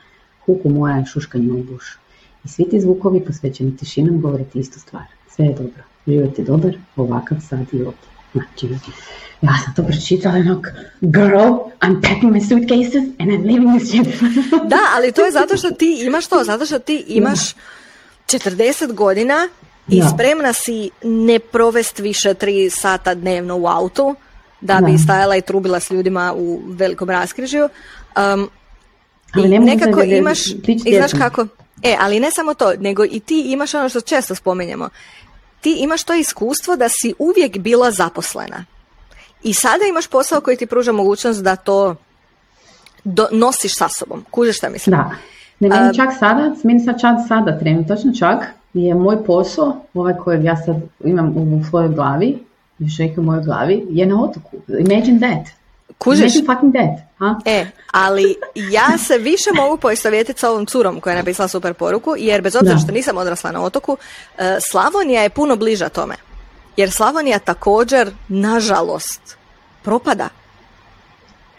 [0.45, 1.99] huku moja šuškanju u bušu.
[2.45, 5.03] I svi ti zvukovi posvećeni tišinom govore ti istu stvar.
[5.29, 5.83] Sve je dobro.
[6.07, 8.16] Život je dobar, ovakav sad i ovdje.
[9.41, 10.67] Ja sam to pročitala onak,
[11.01, 14.07] girl, I'm packing my suitcases and I'm leaving this shit.
[14.71, 17.39] da, ali to je zato što ti imaš to, zato što ti imaš
[18.27, 19.49] 40 godina
[19.87, 24.15] i spremna si ne provesti više 3 sata dnevno u autu
[24.61, 27.69] da bi stajala i trubila s ljudima u velikom raskrižju.
[28.33, 28.49] Um,
[29.43, 30.39] i nekako imaš,
[30.85, 31.47] i znaš kako,
[31.83, 34.89] e, ali ne samo to, nego i ti imaš ono što često spomenjemo,
[35.61, 38.65] ti imaš to iskustvo da si uvijek bila zaposlena.
[39.43, 41.95] I sada imaš posao koji ti pruža mogućnost da to
[43.03, 44.25] do, nosiš sa sobom.
[44.31, 44.97] Kužiš šta mislim?
[44.97, 45.11] Da.
[45.59, 50.43] Ne, meni čak sada, meni sad čak sada trenutačno čak je moj posao, ovaj kojeg
[50.43, 52.39] ja sad imam u svojoj glavi,
[52.79, 54.57] još u mojoj glavi, je na otoku.
[54.67, 55.56] Imagine that.
[55.97, 56.33] Kužiš?
[56.33, 57.07] Fucking that.
[57.17, 57.39] Ha?
[57.45, 62.15] E, ali ja se više mogu poistovjetiti sa ovom curom koja je napisala super poruku,
[62.17, 63.97] jer bez obzira što nisam odrasla na otoku,
[64.37, 66.15] e, Slavonija je puno bliža tome.
[66.77, 69.37] Jer Slavonija također, nažalost,
[69.83, 70.29] propada.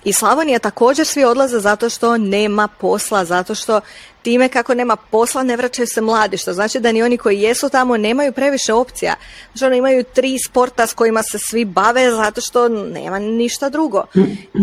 [0.05, 3.81] I Slavonija također svi odlaze zato što nema posla, zato što
[4.23, 7.69] time kako nema posla ne vraćaju se mladi, što znači da ni oni koji jesu
[7.69, 9.15] tamo nemaju previše opcija.
[9.53, 14.05] Znači ono imaju tri sporta s kojima se svi bave zato što nema ništa drugo.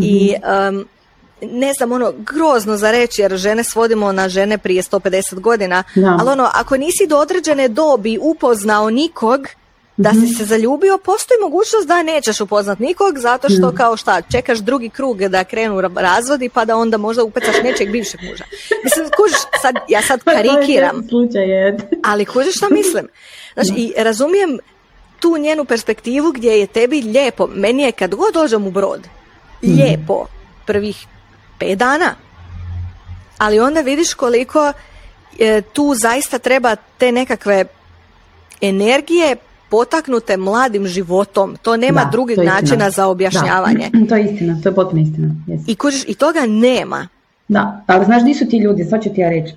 [0.02, 0.36] I
[0.70, 0.86] um,
[1.42, 5.84] ne znam, ono, grozno za reći, jer žene svodimo na žene prije 150 godina,
[6.20, 9.48] ali ono, ako nisi do određene dobi upoznao nikog,
[9.98, 10.28] da si mhm.
[10.28, 15.28] se zaljubio, postoji mogućnost da nećeš upoznat nikog, zato što kao šta, čekaš drugi krug
[15.28, 18.44] da krenu razvodi, pa da onda možda upecaš nečeg bivšeg muža.
[18.84, 21.08] Mislim, kužiš, sad, ja sad karikiram,
[22.04, 23.08] ali kužiš šta mislim.
[23.54, 24.60] Znači, i razumijem
[25.20, 27.48] tu njenu perspektivu gdje je tebi lijepo.
[27.48, 29.08] Meni je kad god dođem u brod,
[29.64, 29.74] mhm.
[29.74, 30.26] lijepo
[30.66, 31.06] prvih
[31.60, 32.16] pet dana.
[33.38, 34.74] Ali onda vidiš koliko
[35.40, 37.66] e, tu zaista treba te nekakve
[38.62, 39.36] energije
[39.76, 41.56] potaknute mladim životom.
[41.62, 43.90] To nema da, drugih načina za objašnjavanje.
[43.94, 44.06] Da.
[44.10, 45.28] To je istina, to je potpuno istina.
[45.68, 47.08] I kužiš, i toga nema.
[47.48, 49.56] Da, ali znaš di su ti ljudi, sad ću ti ja reći.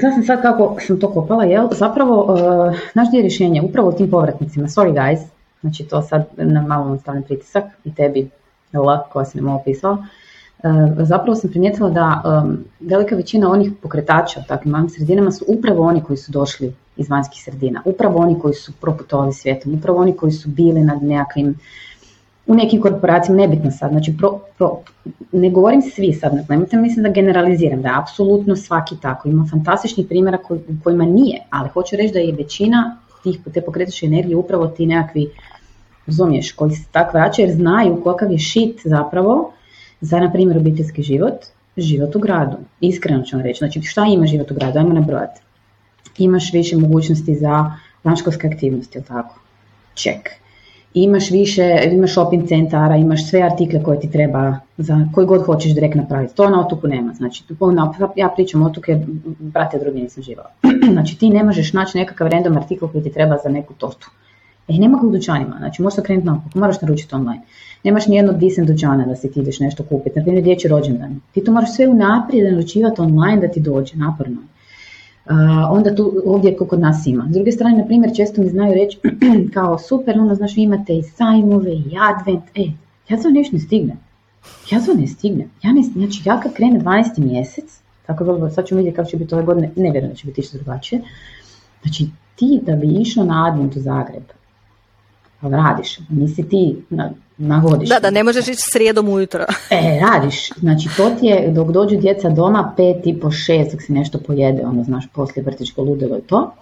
[0.00, 1.68] Sad sam sad kako sam to kopala, jel?
[1.72, 3.62] Zapravo, uh, znaš gdje je rješenje?
[3.62, 4.66] Upravo tim povratnicima.
[4.66, 5.20] Sorry guys,
[5.60, 8.28] znači to sad na malo stavljam pritisak i tebi,
[8.72, 10.06] jel, koja si nam ovo pisala.
[10.64, 12.22] E, zapravo sam primijetila da
[12.80, 17.10] velika većina onih pokretača u takvim malim sredinama su upravo oni koji su došli iz
[17.10, 21.58] vanjskih sredina, upravo oni koji su proputovali svijetom, upravo oni koji su bili nad nekakvim
[22.46, 24.78] u nekim korporacijama, nebitno sad, znači pro, pro,
[25.32, 30.06] ne govorim svi sad, nemojte mislim da generaliziram, da je apsolutno svaki tako, ima fantastičnih
[30.08, 34.66] primjera u kojima nije, ali hoću reći da je većina tih, te pokretačke energije upravo
[34.66, 35.30] ti nekakvi,
[36.06, 39.52] razumiješ, koji se tako vraćaju jer znaju kakav je shit zapravo,
[40.00, 41.34] za, na primjer, obiteljski život,
[41.76, 42.56] život u gradu.
[42.80, 43.58] Iskreno ću vam reći.
[43.58, 44.78] Znači, šta ima život u gradu?
[44.78, 45.40] Ajmo nabrojati.
[46.18, 47.72] Imaš više mogućnosti za
[48.04, 49.40] vanškolske aktivnosti, ili tako?
[49.94, 50.30] Ček.
[50.94, 55.74] Imaš više, imaš shopping centara, imaš sve artikle koje ti treba, za koji god hoćeš
[55.74, 56.34] direkt napraviti.
[56.34, 57.12] To na otoku nema.
[57.14, 57.44] Znači,
[58.16, 59.00] ja pričam o otoku jer,
[59.38, 60.50] brate, drugi nisam živala.
[60.92, 64.10] znači, ti ne možeš naći nekakav random artikl koji ti treba za neku tortu.
[64.68, 67.42] E, nema u dućanima, znači možeš krenuti na moraš naručiti online
[67.84, 71.20] nemaš ni jednog decent dućana da si ti ideš nešto kupiti, na primjer dječji rođendan.
[71.32, 74.36] Ti to moraš sve unaprijed naručivati online da ti dođe, naporno.
[75.26, 75.32] Uh,
[75.70, 77.26] onda tu ovdje kod nas ima.
[77.30, 78.98] S druge strane, na primjer, često mi znaju reći
[79.54, 82.62] kao super, ono, znaš, vi imate i sajmove i advent, e,
[83.08, 83.96] ja to nešto ne stignem.
[84.70, 85.50] Ja to ne stignem.
[85.62, 87.18] Ja ne, znači, ja kad krene 12.
[87.18, 90.26] mjesec, tako da sad ću vidjeti kako će biti ove godine, ne vjerujem da će
[90.26, 91.02] biti išta drugačije,
[91.82, 94.24] znači ti da bi išao na advent u Zagreb,
[95.52, 99.44] radiš, nisi ti na, na Da, da, ne možeš ići srijedom ujutro.
[99.70, 103.82] e, radiš, znači to ti je dok dođu djeca doma, pet i po šest, dok
[103.82, 106.52] se nešto pojede, ono znaš, poslije vrtičko ludilo i to.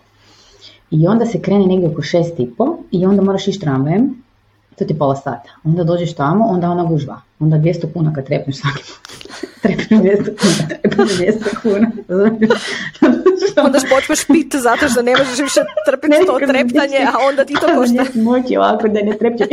[0.90, 4.23] I onda se krene negdje oko šest i po i onda moraš ići tramvajem,
[4.79, 5.51] to ti pola sata.
[5.65, 7.21] Onda dođeš tamo, onda ona gužva.
[7.39, 8.83] Onda 200 kuna kad trepneš svaki
[9.63, 11.91] trepneš 200 kuna, trepneš 200 kuna.
[13.65, 17.67] onda počneš piti zato što ne možeš više trpiti to treptanje, a onda ti to
[17.77, 18.21] košta.
[18.21, 19.45] Moći ovako da ne trepće.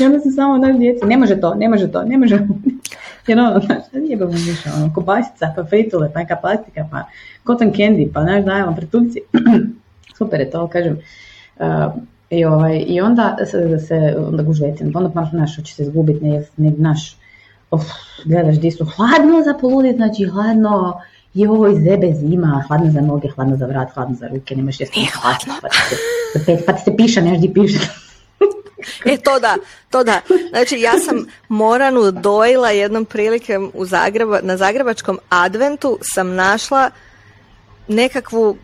[0.00, 2.38] I onda se samo onak djeci, ne može to, ne može to, ne može.
[3.26, 7.04] Jer ono, znaš, jebamo više, ono, kobasica, pa fritule, pa neka plastika, pa
[7.46, 9.20] cotton candy, pa znaš, dajemo pretukci.
[10.18, 10.98] Super je to, kažem.
[11.56, 11.92] Uh,
[12.30, 16.44] i, ovaj, I onda se, se onda gužvetim, onda pa naš će se izgubiti, ne,
[16.56, 17.16] ne, naš,
[17.70, 17.82] of,
[18.24, 21.00] gledaš di su hladno za poludit, znači hladno,
[21.34, 24.80] i ovo iz zebe zima, hladno za noge, hladno za vrat, hladno za ruke, nemaš
[24.80, 25.54] jesti hladno.
[25.62, 27.78] Pa ti se, pa ti se piše, neš di piše.
[29.12, 29.56] e, to da,
[29.90, 30.20] to da.
[30.48, 36.90] Znači, ja sam Moranu dojila jednom prilikom u Zagreba, na Zagrebačkom adventu sam našla
[37.88, 38.56] nekakvu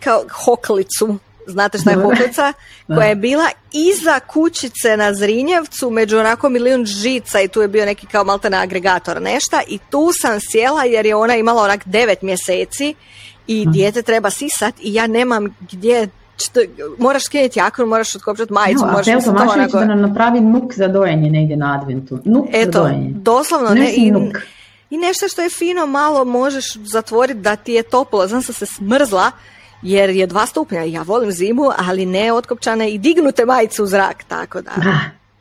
[0.00, 1.18] kao hoklicu
[1.50, 2.52] znate šta je hoklica,
[2.86, 7.84] koja je bila iza kućice na Zrinjevcu, među onako milijun žica i tu je bio
[7.84, 12.22] neki kao maltene agregator nešta i tu sam sjela jer je ona imala onak devet
[12.22, 12.94] mjeseci
[13.46, 13.70] i mhm.
[13.70, 16.60] dijete treba sisat i ja nemam gdje što,
[16.98, 18.86] moraš skinuti jaknu, moraš otkopčati majicu.
[18.86, 19.78] Moraš to onako...
[19.78, 22.18] da nam napravi nuk za dojenje negdje na adventu.
[22.24, 23.10] Nuk Eto, za dojenje.
[23.14, 24.36] doslovno ne, i, nuk.
[24.90, 28.26] i nešto što je fino malo možeš zatvoriti da ti je toplo.
[28.26, 29.30] Znam sam se smrzla
[29.82, 30.82] jer je dva stupnja.
[30.82, 34.70] Ja volim zimu, ali ne otkopčane i dignute majice u zrak, tako da.
[34.76, 35.00] Da.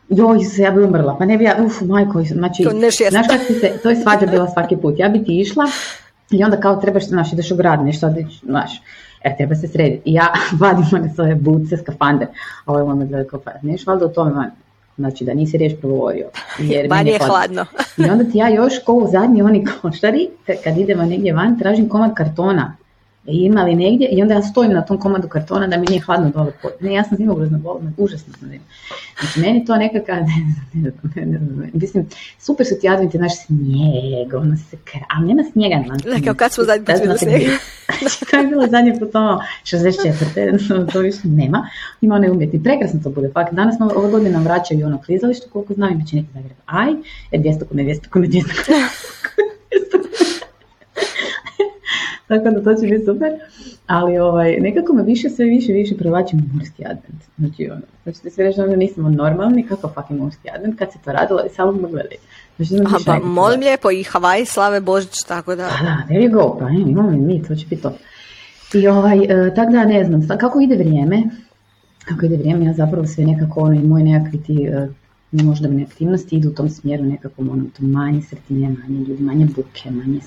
[0.10, 2.70] Joj, se ja bi umrla, pa ne bi ja, uf, majko, znači, to
[3.10, 5.64] znaš kako se, to je svađa bila svaki put, ja bi ti išla
[6.32, 8.82] i onda kao trebaš, znaš, ideš u grad, nešto, znaš,
[9.24, 10.02] e, treba se srediti.
[10.06, 12.28] I ja vadim one svoje buce, skafander,
[12.66, 14.52] a ovo je ono gleda kao, pa neš valjda o tome van.
[14.98, 16.30] Znači da nisi riješ progovorio.
[16.60, 17.66] Jer je hladno.
[17.98, 20.30] I onda ti ja još ko u zadnji oni koštari,
[20.64, 22.76] kad idemo negdje van, tražim komad kartona
[23.26, 26.52] imali negdje i onda ja stojim na tom komadu kartona da mi nije hladno dole.
[26.80, 28.64] Ne, ja sam zimogrozno bolna, užasno sam zima.
[29.20, 30.18] Znači, meni to nekakav,
[30.74, 32.08] ne, ne, ne, mislim,
[32.40, 36.34] super su ti adventi naš snijeg, ono se kra, ali nema snijega na Da, kao
[36.34, 37.42] kad smo zadnji put vidjeli snijeg.
[38.32, 40.92] to je bilo zadnji put ono 64.
[40.94, 41.70] to više nema.
[42.02, 43.30] Ima one umjetni, prekrasno to bude.
[43.34, 46.58] Fakt, danas ove godine nam vraćaju ono klizalište, koliko znam, ima će neki Zagreb.
[46.66, 46.90] Aj,
[47.32, 48.78] je 200 kuna, 200 kuna, 200 kuna.
[52.30, 53.32] Tako da to će biti super.
[53.88, 57.24] Ali ovaj, nekako me više, sve više, više provlačim morski advent.
[57.38, 61.00] Znači, ono, znači ti se reći da nismo normalni, kako fucking morski advent, kad se
[61.06, 62.18] to radilo i samo me gledaj.
[62.58, 65.70] Znači, Aha, pa molim lijepo i Havaj slave Božić, tako da.
[65.78, 67.94] Pa da, there you go, pa imamo mi, to će biti to.
[68.74, 71.24] I ovaj, uh, tako da ne znam, kako ide vrijeme,
[72.06, 74.70] kako ide vrijeme, ja zapravo sve nekako, ono, i moje nekakvi ti,
[75.32, 79.24] uh, možda mi aktivnosti idu u tom smjeru nekako, ono, to manje sretnije, manje ljudi,
[79.24, 80.20] manje buke, manje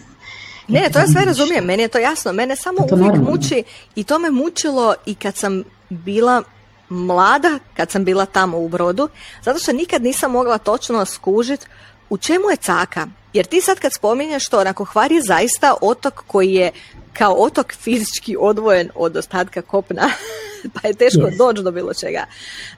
[0.69, 2.33] ne, to ja sve razumijem, meni je to jasno.
[2.33, 6.43] Mene samo uvijek muči i to me mučilo i kad sam bila
[6.89, 9.09] mlada, kad sam bila tamo u brodu,
[9.43, 11.67] zato što nikad nisam mogla točno skužiti
[12.11, 13.07] u čemu je caka.
[13.33, 16.73] Jer ti sad kad spominješ to, onako Hvar je zaista otok koji je
[17.13, 20.11] kao otok fizički odvojen od ostatka kopna,
[20.75, 22.25] pa je teško doći do bilo čega.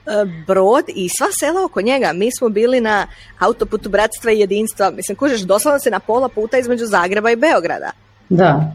[0.05, 0.11] E,
[0.47, 3.07] brod i sva sela oko njega, mi smo bili na
[3.39, 7.91] autoputu bratstva i jedinstva, mislim, kužeš, doslovno se na pola puta između Zagreba i Beograda.
[8.29, 8.71] Da.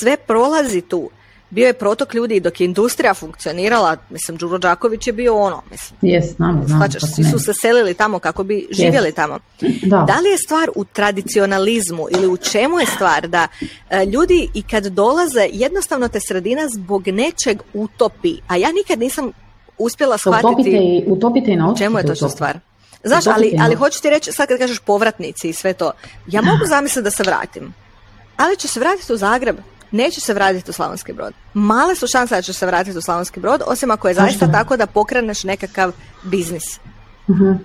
[0.00, 1.10] Sve prolazi tu
[1.54, 5.98] bio je protok ljudi dok je industrija funkcionirala, mislim, Đuro Đaković je bio ono, mislim.
[6.02, 6.90] Jes, znam, znam.
[7.14, 9.38] svi su se selili tamo kako bi živjeli tamo.
[9.82, 10.04] Da.
[10.08, 13.48] da li je stvar u tradicionalizmu ili u čemu je stvar da
[13.90, 19.30] e, ljudi i kad dolaze jednostavno te sredina zbog nečeg utopi, a ja nikad nisam
[19.78, 22.58] uspjela shvatiti utopite, utopite i čemu je to što stvar.
[23.04, 25.92] Znaš, ali, ali hoću ti reći, sad kad kažeš povratnici i sve to,
[26.26, 27.74] ja mogu zamisliti da se vratim.
[28.36, 29.56] Ali ću se vratiti u Zagreb,
[29.94, 31.32] neće se vratiti u Slavonski brod.
[31.54, 34.76] Male su šanse da će se vratiti u Slavonski brod, osim ako je zaista tako
[34.76, 36.64] da pokreneš nekakav biznis.
[37.28, 37.56] uh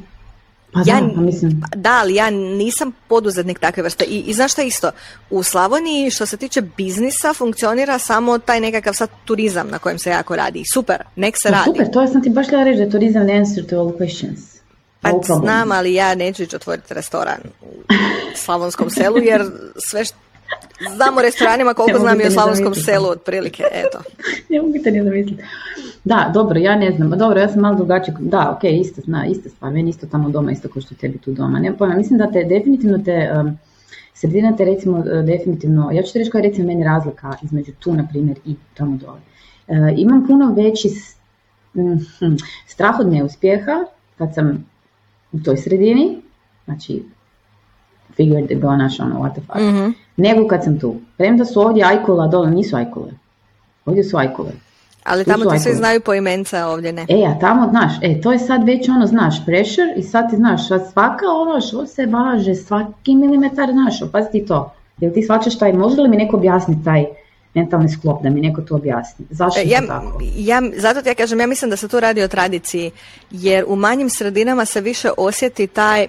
[0.74, 1.62] Pa ja, da, pa mislim.
[1.76, 4.06] da, ali ja nisam poduzetnik takve vrste.
[4.06, 4.92] I, I znaš šta isto?
[5.30, 10.10] U Slavoniji što se tiče biznisa funkcionira samo taj nekakav sad turizam na kojem se
[10.10, 10.64] jako radi.
[10.74, 11.66] Super, nek se pa radi.
[11.66, 14.60] Super, to sam ti baš reći da je turizam the answer to all questions.
[15.02, 17.68] Pa znam, ali ja neću ići otvoriti restoran u
[18.46, 19.46] slavonskom selu jer
[19.90, 20.18] sve što
[20.96, 24.00] znam o restoranima koliko znam i o slavonskom selu otprilike, eto.
[24.50, 25.38] ne mogu te ni
[26.04, 29.50] Da, dobro, ja ne znam, dobro, ja sam malo drugačiji, da, ok, isto, zna, ista
[29.50, 32.32] stvar, meni isto tamo doma, isto kao što tebi tu doma, ne pojma, mislim da
[32.32, 33.58] te definitivno te, um,
[34.14, 37.72] sredina te recimo uh, definitivno, ja ću ti reći koja je recimo meni razlika između
[37.80, 39.20] tu, na primjer, i tamo dole.
[39.68, 40.90] Uh, imam puno veći
[41.74, 42.36] mm,
[42.68, 43.86] strah od neuspjeha
[44.18, 44.66] kad sam
[45.32, 46.22] u toj sredini,
[46.66, 47.04] znači
[48.16, 49.94] figured the gonaš, ono, what the fuck, mm-hmm.
[50.20, 50.96] Nego kad sam tu.
[51.18, 53.12] Premda su ovdje ajkula, dole nisu ajkule.
[53.86, 54.52] Ovdje su ajkule.
[55.04, 57.06] Ali tamo ti svi znaju po imenca, ovdje ne.
[57.10, 60.36] E, a tamo, znaš, e, to je sad već ono, znaš, pressure i sad ti
[60.36, 64.74] znaš, svaka ono što se važe, svaki milimetar, znaš, opazi ti to.
[64.98, 67.06] Jel ti shvaćaš taj, može li mi neko objasniti taj
[67.54, 69.26] mentalni sklop, da mi neko to objasni?
[69.30, 70.20] Zašto ja, tako?
[70.36, 72.92] Ja, zato ti ja kažem, ja mislim da se tu radi o tradiciji,
[73.32, 76.08] jer u manjim sredinama se više osjeti taj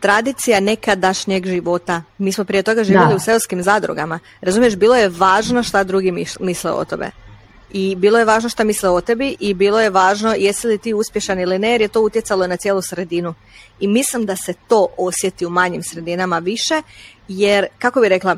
[0.00, 2.02] tradicija nekadašnjeg života.
[2.18, 4.18] Mi smo prije toga živjeli u seoskim zadrugama.
[4.40, 7.10] Razumiješ, bilo je važno šta drugi misle o tome.
[7.72, 10.94] I bilo je važno šta misle o tebi i bilo je važno jesi li ti
[10.94, 13.34] uspješan ili ne jer je to utjecalo na cijelu sredinu.
[13.80, 16.82] I mislim da se to osjeti u manjim sredinama više
[17.28, 18.36] jer, kako bi rekla,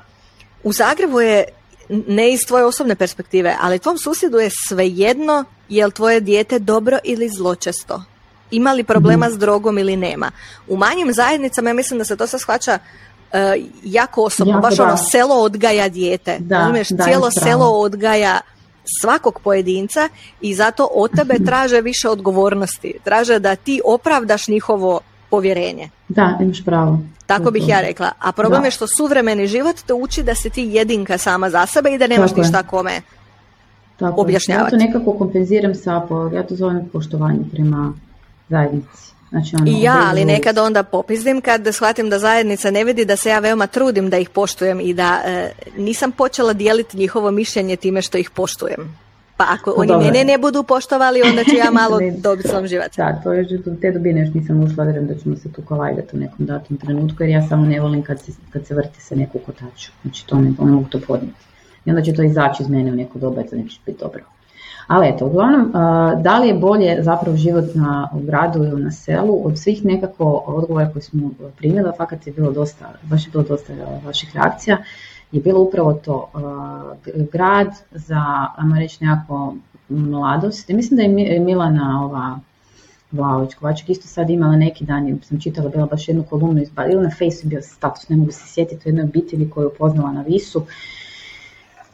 [0.62, 1.44] u Zagrebu je
[1.88, 6.98] ne iz tvoje osobne perspektive, ali tvom susjedu je svejedno je li tvoje dijete dobro
[7.04, 8.11] ili zločesto
[8.52, 10.30] ima li problema s drogom ili nema.
[10.68, 12.78] U manjim zajednicama ja mislim da se to sve shvaća
[13.32, 13.38] uh,
[13.84, 16.36] jako osobno, baš ono selo odgaja dijete.
[16.40, 16.72] Da,
[17.04, 18.40] cijelo selo odgaja
[19.00, 20.08] svakog pojedinca
[20.40, 22.94] i zato od tebe traže više odgovornosti.
[23.04, 25.90] Traže da ti opravdaš njihovo povjerenje.
[26.08, 26.98] Da, imaš pravo.
[27.26, 28.12] Tako bih ja rekla.
[28.18, 31.94] A problem je što suvremeni život te uči da si ti jedinka sama za sebe
[31.94, 33.00] i da nemaš Tako ništa kome
[33.96, 34.74] Tako objašnjavati.
[34.74, 36.02] Ja to nekako kompenziram sa,
[36.34, 37.92] ja to zovem poštovanje prema
[38.52, 39.12] zajednici.
[39.30, 43.16] Znači, ono, I ja, ali nekad onda popizdim kad shvatim da zajednica ne vidi da
[43.16, 47.76] se ja veoma trudim da ih poštujem i da e, nisam počela dijeliti njihovo mišljenje
[47.76, 48.96] time što ih poštujem.
[49.36, 52.96] Pa ako pa oni mene ne budu poštovali, onda ću ja malo dobiti svom život.
[52.96, 53.46] Da, to je
[53.80, 57.22] te dubine još nisam ušla, vjerujem da ćemo se tu kolajgati u nekom datom trenutku,
[57.22, 59.92] jer ja samo ne volim kad se, kad se vrti sa neku kotaču.
[60.02, 61.40] Znači to ne, mogu to podnijeti.
[61.84, 64.22] I onda će to izaći iz mene u neko doba to neće biti dobro.
[64.92, 65.72] Ali eto, uglavnom,
[66.22, 70.42] da li je bolje zapravo život na, u gradu ili na selu, od svih nekako
[70.46, 73.72] odgovora koje smo primjeli, fakat je bilo dosta, baš je bilo dosta
[74.04, 74.76] vaših reakcija,
[75.32, 76.30] je bilo upravo to
[77.32, 79.54] grad za, ajmo reći, nekako
[79.88, 80.70] mladost.
[80.70, 82.38] I mislim da je Milana ova
[83.12, 87.10] Vlaović Kovaček isto sad imala neki dan, sam čitala, bila baš jednu kolumnu, ili na
[87.10, 90.66] Facebooku bio status, ne mogu se sjetiti u jednoj obitelji koju je upoznala na Visu,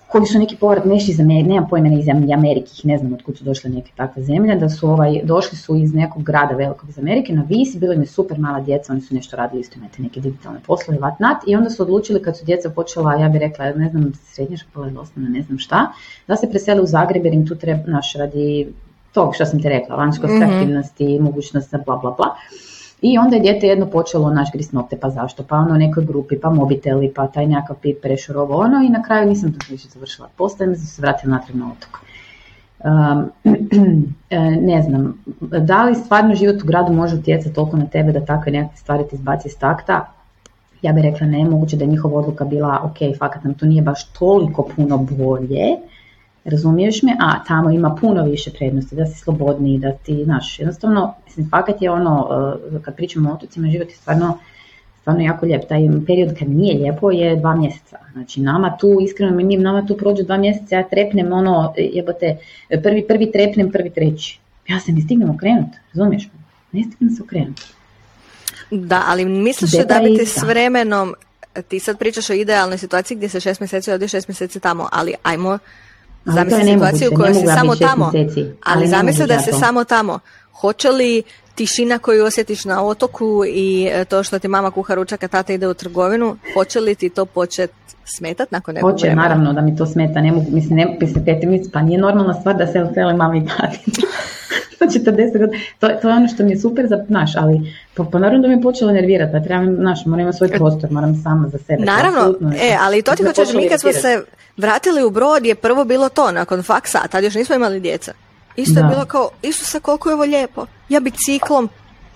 [0.08, 3.38] koji su neki povrat nešli iz Amerike, nemam pojma iz Amerike, ne znam od kud
[3.38, 6.98] su došle neke takve zemlje, da su ovaj, došli su iz nekog grada velikog iz
[6.98, 10.02] Amerike na vis, bilo im je super mala djeca, oni su nešto radili isto imate
[10.02, 13.72] neke digitalne poslove, vatnat, i onda su odlučili kad su djeca počela, ja bih rekla,
[13.72, 15.92] ne znam, srednja škola ili osnovna, ne znam šta,
[16.28, 18.68] da se presele u Zagreb jer im tu treba, naš, radi
[19.12, 20.54] tog što sam ti rekla, vanjskosti, mm-hmm.
[20.54, 22.34] aktivnosti, mogućnost bla bla bla.
[23.02, 26.40] I onda je dijete jedno počelo naš gris nokte, pa zašto, pa ono nekoj grupi,
[26.40, 30.28] pa mobiteli, pa taj nekakav pip prešurovo ono i na kraju nisam to više završila.
[30.36, 32.00] Postajem se vratila natrag na otok.
[34.70, 38.52] ne znam, da li stvarno život u gradu može utjecati toliko na tebe da takve
[38.52, 40.12] nekakve stvari ti izbaci iz takta?
[40.82, 43.82] Ja bih rekla ne, moguće da je njihova odluka bila ok, fakat nam to nije
[43.82, 45.76] baš toliko puno bolje,
[46.50, 51.14] razumiješ me, a tamo ima puno više prednosti, da si slobodniji, da ti, znaš, jednostavno,
[51.26, 52.28] mislim, fakat je ono,
[52.74, 54.38] eh, kad pričamo o otocima, život je stvarno,
[55.00, 55.68] stvarno jako lijep.
[55.68, 57.98] Taj period kad nije lijepo je dva mjeseca.
[58.12, 62.36] Znači nama tu, iskreno mi nama tu prođu dva mjeseca, ja trepnem ono, jebote,
[62.82, 64.38] prvi, prvi trepnem, prvi treći.
[64.68, 66.38] Ja se ne stignem okrenut, razumiješ me?
[66.72, 67.60] Ne stignem se okrenut.
[68.70, 71.14] Da, ali misliš da bi ti s vremenom,
[71.68, 75.14] ti sad pričaš o idealnoj situaciji gdje se šest mjeseci ovdje, šest mjeseci tamo, ali
[75.22, 75.58] ajmo
[76.34, 78.12] Zamisli situaciju u kojoj si samo tamo,
[78.64, 80.18] ali, zamisli da si samo tamo.
[80.60, 81.22] Hoće li
[81.54, 85.52] tišina koju osjetiš na otoku i e, to što ti mama kuha ručak, a tata
[85.52, 87.70] ide u trgovinu, hoće li ti to počet
[88.04, 91.82] smetat nakon nekog Hoće, naravno da mi to smeta, ne mogu, mislim, ne, mislim, pa
[91.82, 93.90] nije normalna stvar da se vele mami i tati.
[94.78, 98.04] to 40 godina, to, to je ono što mi je super za, naš, ali pa,
[98.04, 101.22] pa naravno da mi je počelo nervirati, pa trebam, naš, moram imati svoj prostor, moram
[101.22, 101.84] sama za sebe.
[101.84, 104.22] Naravno, e, ali to ti hoćeš, mi kad smo se
[104.56, 108.12] vratili u brod je prvo bilo to, nakon faksa, tad još nismo imali djeca.
[108.58, 110.66] Isto je bilo kao, Isuse, koliko je ovo lijepo.
[110.88, 111.68] Ja biciklom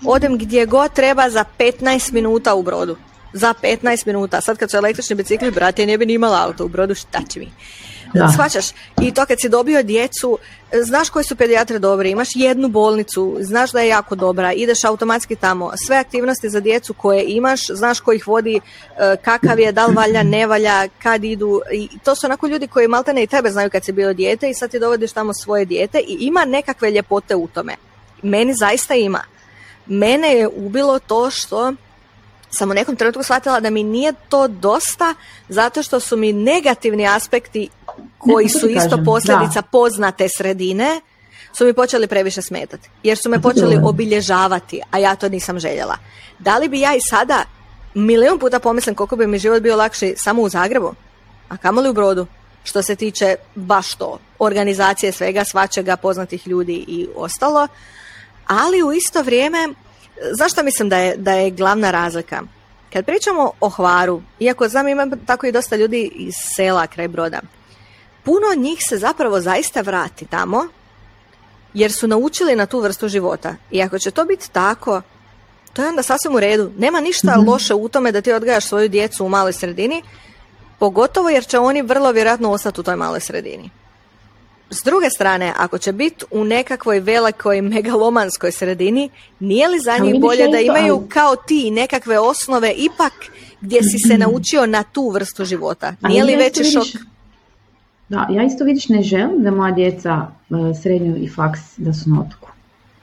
[0.05, 2.95] odem gdje god treba za 15 minuta u brodu.
[3.33, 4.41] Za 15 minuta.
[4.41, 7.39] Sad kad su električni bicikli, brate, ne bi ni imala auto u brodu, šta će
[7.39, 7.51] mi?
[8.13, 8.27] Da.
[8.33, 8.65] Shvaćaš?
[9.01, 10.37] I to kad si dobio djecu,
[10.81, 15.35] znaš koji su pedijatre dobri, imaš jednu bolnicu, znaš da je jako dobra, ideš automatski
[15.35, 15.71] tamo.
[15.87, 19.95] Sve aktivnosti za djecu koje imaš, znaš ko ih vodi, e, kakav je, da li
[19.95, 21.61] valja, ne valja, kad idu.
[21.71, 24.53] I to su onako ljudi koji maltene i tebe znaju kad si bio dijete i
[24.53, 27.75] sad ti dovodiš tamo svoje dijete i ima nekakve ljepote u tome.
[28.21, 29.23] Meni zaista ima.
[29.85, 31.73] Mene je ubilo to što
[32.53, 35.15] sam u nekom trenutku shvatila da mi nije to dosta
[35.49, 37.69] zato što su mi negativni aspekti
[38.17, 41.01] koji su isto posljedica poznate sredine
[41.53, 45.97] su mi počeli previše smetati jer su me počeli obilježavati, a ja to nisam željela.
[46.39, 47.43] Da li bi ja i sada
[47.93, 50.93] milijun puta pomislim koliko bi mi život bio lakši samo u Zagrebu,
[51.49, 52.27] a kamoli u Brodu,
[52.63, 57.67] što se tiče baš to, organizacije svega, svačega, poznatih ljudi i ostalo,
[58.47, 59.69] ali u isto vrijeme
[60.31, 62.41] zašto mislim da je, da je glavna razlika?
[62.93, 67.39] Kad pričamo o Hvaru, iako znam imam tako i dosta ljudi iz sela kraj Broda,
[68.23, 70.67] puno njih se zapravo zaista vrati tamo
[71.73, 73.55] jer su naučili na tu vrstu života.
[73.71, 75.01] I ako će to biti tako,
[75.73, 76.71] to je onda sasvim u redu.
[76.77, 80.03] Nema ništa mm loše u tome da ti odgajaš svoju djecu u maloj sredini,
[80.79, 83.69] pogotovo jer će oni vrlo vjerojatno ostati u toj maloj sredini.
[84.73, 89.09] S druge strane, ako će biti u nekakvoj velikoj megalomanskoj sredini,
[89.39, 93.13] nije li za njih bolje da imaju kao ti nekakve osnove ipak
[93.61, 95.95] gdje si se naučio na tu vrstu života?
[96.01, 96.87] Nije li veći šok?
[98.09, 102.09] Da, ja isto vidiš ne želim da moja djeca e, srednju i faks da su
[102.09, 102.49] na otoku.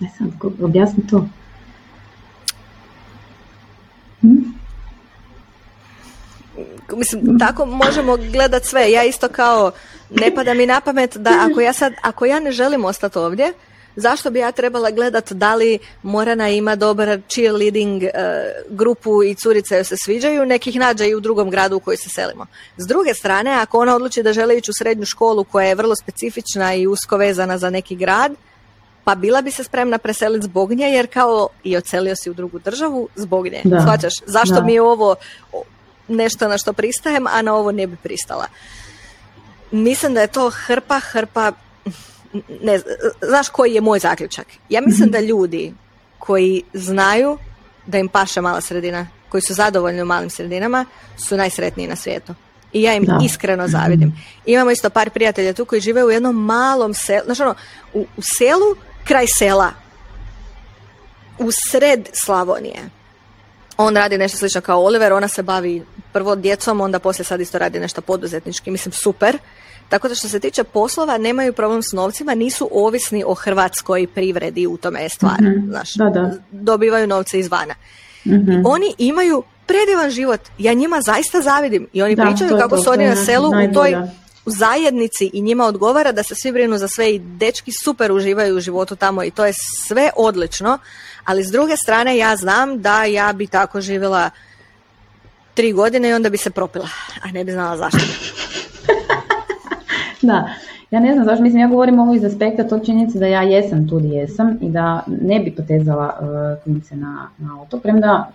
[0.01, 1.27] Ne znam, objasni to.
[4.21, 4.60] Hm?
[6.97, 8.91] Mislim, tako možemo gledat sve.
[8.91, 9.73] Ja isto kao
[10.11, 13.53] ne pada mi na pamet da ako ja sad, ako ja ne želim ostati ovdje,
[13.97, 18.09] zašto bi ja trebala gledat da li Morana ima dobar cheerleading uh,
[18.69, 22.09] grupu i curice joj se sviđaju, nekih nađe i u drugom gradu u koji se
[22.09, 22.47] selimo.
[22.77, 25.97] S druge strane, ako ona odluči da želi ići u srednju školu koja je vrlo
[25.97, 28.33] specifična i usko vezana za neki grad,
[29.05, 32.59] pa bila bi se spremna preseliti zbog nje, jer kao i ocelio si u drugu
[32.59, 33.63] državu zbog nje.
[33.83, 34.13] Shvaćaš?
[34.27, 35.17] Zašto mi je ovo
[36.11, 38.47] nešto na što pristajem, a na ovo ne bi pristala?
[39.71, 41.53] mislim da je to hrpa, hrpa,
[42.63, 42.81] ne,
[43.23, 44.47] znaš koji je moj zaključak?
[44.69, 45.13] Ja mislim mhm.
[45.13, 45.75] da ljudi
[46.19, 47.39] koji znaju
[47.87, 50.85] da im paše mala sredina, koji su zadovoljni u malim sredinama,
[51.17, 52.35] su najsretniji na svijetu.
[52.73, 54.13] I ja im iskreno zavidim.
[54.47, 57.55] Imamo isto par prijatelja tu koji žive u jednom malom selu, znači ono,
[57.95, 59.71] u, u selu kraj sela,
[61.39, 62.91] u sred Slavonije.
[63.81, 67.59] On radi nešto slično kao Oliver, ona se bavi prvo djecom, onda poslije sad isto
[67.59, 69.39] radi nešto poduzetnički, mislim super.
[69.89, 74.67] Tako da što se tiče poslova, nemaju problem s novcima, nisu ovisni o hrvatskoj privredi
[74.67, 75.41] u tome je stvar.
[75.41, 76.31] mm da, da.
[76.51, 77.75] Dobivaju novce izvana.
[78.27, 80.41] mm Oni imaju predivan život.
[80.59, 81.89] Ja njima zaista zavidim.
[81.93, 83.97] I oni pričaju kako su oni na selu u toj
[84.47, 88.57] u zajednici i njima odgovara da se svi brinu za sve i dečki super uživaju
[88.57, 89.53] u životu tamo i to je
[89.87, 90.79] sve odlično,
[91.25, 94.31] ali s druge strane ja znam da ja bi tako živjela
[95.55, 96.89] tri godine i onda bi se propila,
[97.23, 97.99] a ne bi znala zašto.
[100.23, 100.49] da,
[100.91, 103.89] ja ne znam zašto, mislim ja govorim ovo iz aspekta tog činjenice da ja jesam
[103.89, 106.15] tu gdje jesam i da ne bi potezala
[106.67, 108.31] uh, na, na otok, premda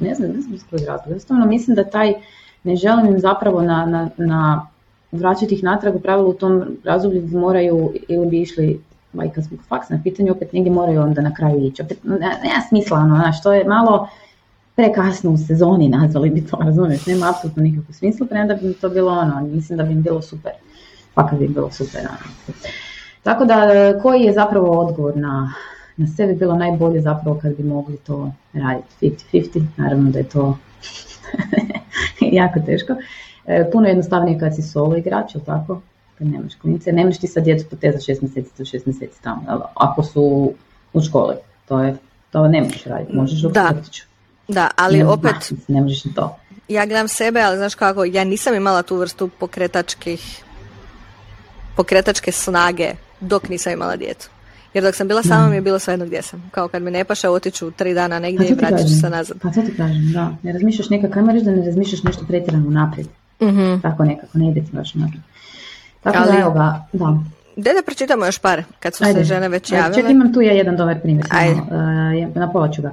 [0.00, 2.14] ne znam, ne znam iz kojeg razloga, jednostavno mislim da taj
[2.62, 4.66] ne želim im zapravo na, na, na
[5.18, 8.80] vraćati ih natrag u pravilu u tom razdoblju moraju ili bi išli
[9.12, 11.82] majka zbog faksa na pitanju, opet negdje moraju onda na kraju ići.
[11.82, 14.08] Opet, nema smisla, ono, znaš, to je malo
[14.76, 18.88] prekasno u sezoni nazvali bi to, razumiješ, nema apsolutno nikakvu smisla, premda bi mi to
[18.88, 20.52] bilo ono, mislim da bi im bilo super,
[21.14, 22.00] fakat bi bilo super.
[22.00, 22.56] Ono.
[23.22, 23.54] Tako da,
[24.02, 25.52] koji je zapravo odgovor na,
[25.96, 30.28] na sve bi bilo najbolje zapravo kad bi mogli to raditi 50-50, naravno da je
[30.28, 30.58] to
[32.40, 32.94] jako teško.
[33.46, 35.80] E, puno jednostavnije kad si solo igrač, ili tako?
[36.18, 39.42] Kad nemaš klinice, nemaš ti sad djecu poteza šest mjeseci to šest mjeseci tamo,
[39.74, 40.52] ako su
[40.92, 41.34] u školi,
[41.68, 41.96] to je,
[42.30, 43.72] to ne možeš raditi, možeš u da.
[44.48, 45.52] Da, ali ne, opet...
[45.68, 46.36] Ne možeš to.
[46.68, 50.44] Ja gledam sebe, ali znaš kako, ja nisam imala tu vrstu pokretačkih
[51.76, 52.90] pokretačke snage
[53.20, 54.30] dok nisam imala djecu.
[54.74, 56.50] Jer dok sam bila sama mi je bilo svejedno gdje sam.
[56.50, 59.36] Kao kad mi ne paše otiću tri dana negdje pa i vratit ću se nazad.
[59.42, 60.36] Pa to ti kažem, da.
[60.42, 63.06] Ne razmišljaš nekako, ajmo reći da ne razmišljaš nešto pretjerano naprijed.
[63.40, 65.22] Mm Tako nekako, ne ide ti baš naprijed.
[66.02, 67.18] Tako Ali, da evo ga, da.
[67.56, 69.94] Da da pročitamo još par, kad su se žene već javile.
[69.94, 71.60] Čekaj, imam tu ja jedan dobar primjer, Ajde.
[71.60, 72.90] Uh, na pola ću ga.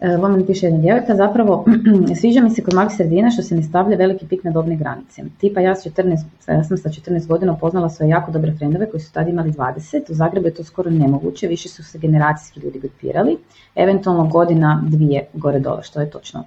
[0.00, 1.64] Voman piše jedna djevojka, zapravo
[2.20, 5.22] sviđa mi se kod malih sredina što se ne stavlja veliki pik na dobne granice.
[5.38, 9.12] Tipa ja, 14, ja sam sa 14 godina upoznala svoje jako dobre frendove koji su
[9.12, 13.36] tada imali 20, u Zagrebu je to skoro nemoguće, više su se generacijski ljudi grupirali,
[13.74, 16.44] eventualno godina dvije gore dole, što je točno.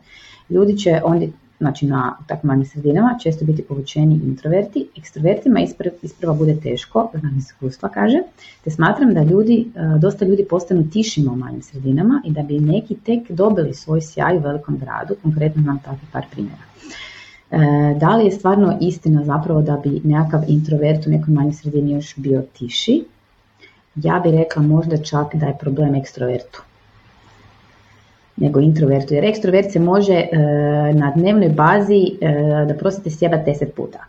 [0.49, 1.25] Ljudi će, onda,
[1.61, 4.87] znači na tako manjim sredinama, često biti povučeni introverti.
[4.97, 5.59] Ekstrovertima
[6.01, 8.17] isprva bude teško, znam iskustva kaže,
[8.63, 12.59] te smatram da ljudi, e, dosta ljudi postanu tišima u manjim sredinama i da bi
[12.59, 16.63] neki tek dobili svoj sjaj u velikom gradu, konkretno nam takvi par primjera.
[17.51, 17.57] E,
[17.99, 22.13] da li je stvarno istina zapravo da bi nekakav introvert u nekoj manjoj sredini još
[22.17, 23.03] bio tiši?
[23.95, 26.63] Ja bih rekla možda čak da je problem ekstrovertu
[28.37, 29.13] nego introvertu.
[29.13, 30.27] Jer ekstrovert se može e,
[30.93, 33.99] na dnevnoj bazi e, da prosite sjebati deset puta.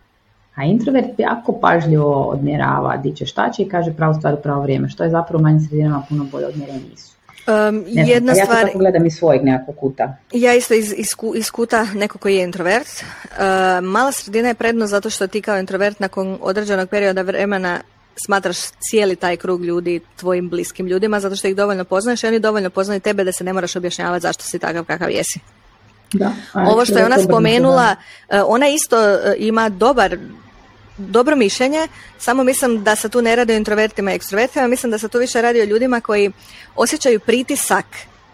[0.54, 4.62] A introvert jako pažljivo odmjerava di će šta će i kaže pravu stvar u pravo
[4.62, 7.12] vrijeme, što je zapravo u manjim sredinama puno bolje odmjereniji su.
[7.46, 8.66] Um, jedna ja stvar...
[8.66, 10.16] Ja gledam iz svojeg nekakvog kuta.
[10.32, 10.94] Ja isto iz,
[11.36, 12.88] iz, kuta neko koji je introvert.
[13.24, 13.38] Uh,
[13.82, 17.80] mala sredina je prednost zato što ti kao introvert nakon određenog perioda vremena
[18.26, 18.56] smatraš
[18.90, 22.70] cijeli taj krug ljudi tvojim bliskim ljudima zato što ih dovoljno poznaješ i oni dovoljno
[22.70, 25.40] poznaju tebe da se ne moraš objašnjavati zašto si takav kakav jesi.
[26.12, 27.96] Da, Ovo što je ona spomenula,
[28.28, 30.18] uh, ona isto uh, ima dobar
[30.96, 31.88] dobro mišljenje,
[32.18, 35.18] samo mislim da se tu ne radi o introvertima i ekstrovertima, mislim da se tu
[35.18, 36.32] više radi o ljudima koji
[36.76, 37.86] osjećaju pritisak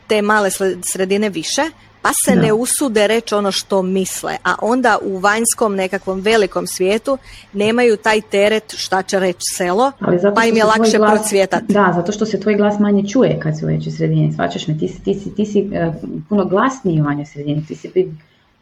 [0.06, 0.50] te male
[0.92, 1.62] sredine više,
[2.08, 7.18] pa se ne usude reći ono što misle, a onda u vanjskom nekakvom velikom svijetu
[7.52, 9.92] nemaju taj teret šta će reći selo,
[10.34, 11.72] pa im je lakše glas, procvjetati.
[11.72, 14.78] Da, zato što se tvoj glas manje čuje kad si u većoj sredini, svačaš me,
[14.78, 15.94] ti si, ti si, ti si uh,
[16.28, 17.88] puno glasniji u manjoj sredini, ti si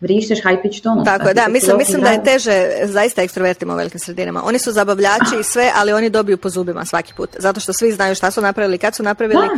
[0.01, 1.05] vrišteš high pitch tonu.
[1.05, 4.43] Tako je, da, mislim, mislim da je teže zaista ekstrovertima u velikim sredinama.
[4.45, 7.31] Oni su zabavljači i sve, ali oni dobiju po zubima svaki put.
[7.39, 9.49] Zato što svi znaju šta su napravili, kad su napravili,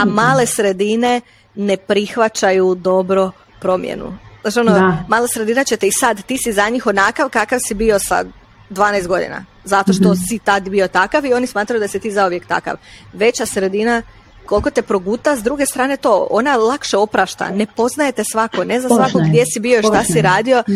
[0.00, 1.20] a male sredine
[1.54, 3.30] ne prihvaćaju dobro
[3.60, 4.18] promjenu.
[4.42, 7.74] Znači ono, mala sredina će te i sad, ti si za njih onakav kakav si
[7.74, 8.26] bio sad
[8.70, 9.44] 12 godina.
[9.64, 12.76] Zato što mm si tad bio takav i oni smatraju da si ti zauvijek takav.
[13.12, 14.02] Veća sredina
[14.46, 18.88] koliko te proguta, s druge strane to, ona lakše oprašta, ne poznajete svako, ne za
[18.88, 20.72] svako gdje si bio, šta si radio mm.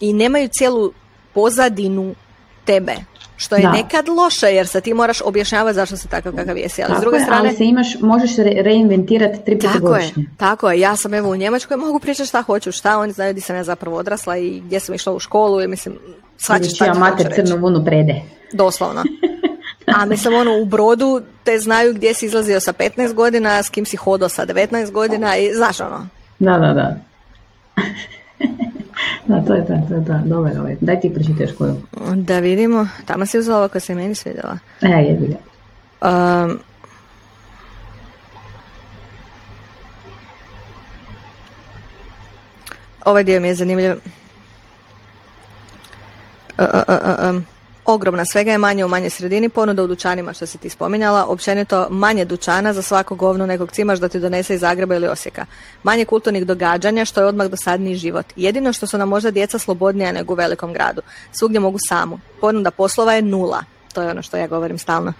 [0.00, 0.92] i nemaju cijelu
[1.34, 2.14] pozadinu
[2.64, 2.94] tebe.
[3.36, 6.82] Što je nekad loše jer se ti moraš objašnjavati zašto si takav kakav jesi.
[6.82, 7.48] Ali s druge strane...
[7.48, 11.36] Ali se imaš, možeš reinventirati tri puta tako Je, tako je, ja sam evo u
[11.36, 14.80] Njemačkoj, mogu pričati šta hoću, šta oni znaju gdje sam ja zapravo odrasla i gdje
[14.80, 15.98] sam išla u školu i mislim,
[16.36, 18.22] svačeš šta ću mater crnu vunu prede.
[18.52, 19.02] Doslovno.
[19.96, 23.84] A mislim ono u brodu te znaju gdje si izlazio sa 15 godina, s kim
[23.84, 26.06] si hodao sa 19 godina i znaš ono.
[26.38, 26.96] Da, da, da.
[29.26, 30.20] Da, to je to, to je to.
[30.24, 30.76] Dobar, ovaj.
[30.80, 31.76] Daj ti pročitaš koju.
[32.14, 32.88] Da vidimo.
[33.04, 34.58] Tamo si uzela ovo koja se meni svidjela.
[34.82, 35.36] E, jebi ga.
[36.08, 36.58] Um,
[43.04, 43.92] ovaj dio mi je zanimljiv.
[46.58, 47.44] Uh, uh, uh, um
[47.88, 51.86] ogromna, svega je manje u manje sredini, ponuda u dućanima što si ti spominjala, općenito
[51.90, 55.46] manje dućana za svako govno nekog cimaš da ti donese iz Zagreba ili Osijeka.
[55.82, 58.26] Manje kulturnih događanja što je odmah dosadniji život.
[58.36, 61.02] Jedino što su nam možda djeca slobodnija nego u velikom gradu.
[61.32, 62.18] Svugdje mogu samu.
[62.40, 63.64] Ponuda poslova je nula.
[63.92, 65.12] To je ono što ja govorim stalno.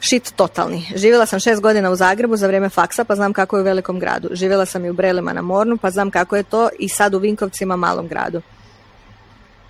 [0.00, 0.86] Šit totalni.
[0.94, 3.98] Živjela sam šest godina u Zagrebu za vrijeme faksa, pa znam kako je u velikom
[3.98, 4.28] gradu.
[4.32, 7.18] Živjela sam i u Brelima na Mornu, pa znam kako je to i sad u
[7.18, 8.42] Vinkovcima malom gradu.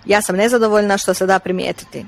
[0.05, 2.05] Ja sam nezadovoljna što se da primijetiti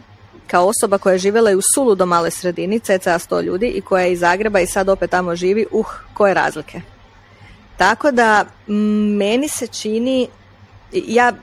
[0.47, 3.81] kao osoba koja je živjela i u Sulu do male sredini, cca 100 ljudi i
[3.81, 6.81] koja je iz Zagreba i sad opet tamo živi, uh, koje razlike.
[7.77, 8.45] Tako da
[9.17, 10.27] meni se čini,
[10.91, 11.33] ja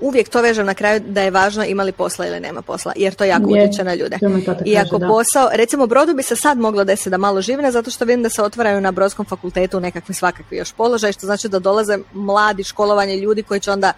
[0.00, 3.14] uvijek to vežem na kraju da je važno ima li posla ili nema posla, jer
[3.14, 4.18] to jako utječe na ljude.
[4.64, 8.04] I ako posao, recimo Brodu bi se sad moglo desiti da malo živne, zato što
[8.04, 11.98] vidim da se otvaraju na Brodskom fakultetu nekakvi svakakvi još položaj, što znači da dolaze
[12.12, 13.92] mladi školovanje ljudi koji će onda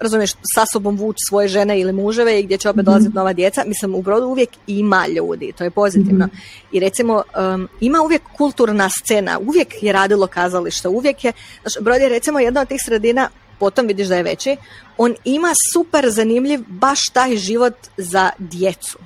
[0.00, 2.84] razumiješ, sa sobom vući svoje žene ili muževe i gdje će opet mhm.
[2.84, 3.64] dolaziti nova djeca.
[3.66, 6.26] Mislim, u Brodu uvijek ima ljudi, to je pozitivno.
[6.26, 6.36] Mhm.
[6.72, 7.22] I recimo,
[7.54, 11.32] um, ima uvijek kulturna scena, uvijek je radilo kazalište, uvijek je,
[11.62, 13.28] znaš, Brod je recimo jedna od tih sredina,
[13.58, 14.56] potom vidiš da je veći,
[14.96, 18.98] on ima super zanimljiv baš taj život za djecu.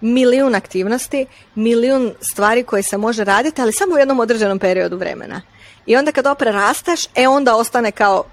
[0.00, 5.40] Milijun aktivnosti, milijun stvari koje se može raditi, ali samo u jednom određenom periodu vremena.
[5.86, 8.24] I onda kad opre rasteš, e onda ostane kao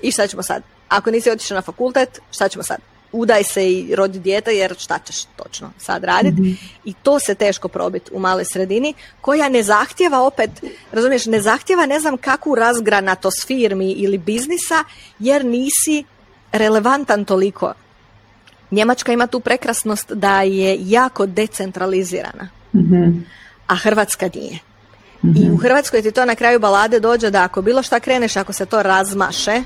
[0.00, 0.62] i šta ćemo sad?
[0.88, 2.78] Ako nisi otišao na fakultet, šta ćemo sad?
[3.12, 6.42] Udaj se i rodi dijete jer šta ćeš točno sad raditi.
[6.42, 6.52] Mhm.
[6.84, 10.50] I to se teško probiti u maloj sredini koja ne zahtjeva opet,
[10.92, 14.84] razumiješ, ne zahtjeva ne znam kakvu razgranatost firmi ili biznisa
[15.18, 16.04] jer nisi
[16.52, 17.72] relevantan toliko.
[18.70, 23.18] Njemačka ima tu prekrasnost da je jako decentralizirana, mhm.
[23.66, 24.58] a Hrvatska nije.
[25.22, 25.56] I u mhm.
[25.56, 28.82] Hrvatskoj ti to na kraju balade dođe da ako bilo šta kreneš, ako se to
[28.82, 29.62] razmaše,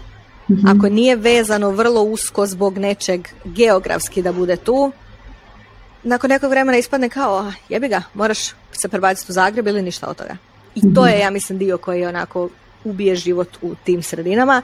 [0.50, 0.66] Mhm.
[0.68, 4.92] Ako nije vezano vrlo usko zbog nečeg geografski da bude tu,
[6.02, 8.38] nakon nekog vremena ispadne kao, jebi ga, moraš
[8.72, 10.36] se prebaciti u Zagreb ili ništa od toga.
[10.74, 11.10] I to mhm.
[11.10, 12.48] je, ja mislim, dio koji onako
[12.84, 14.62] ubije život u tim sredinama.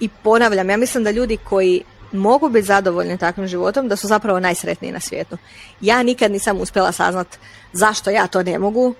[0.00, 1.82] I ponavljam, ja mislim da ljudi koji
[2.12, 5.36] mogu biti zadovoljni takvim životom, da su zapravo najsretniji na svijetu.
[5.80, 7.38] Ja nikad nisam uspjela saznat
[7.72, 8.94] zašto ja to ne mogu,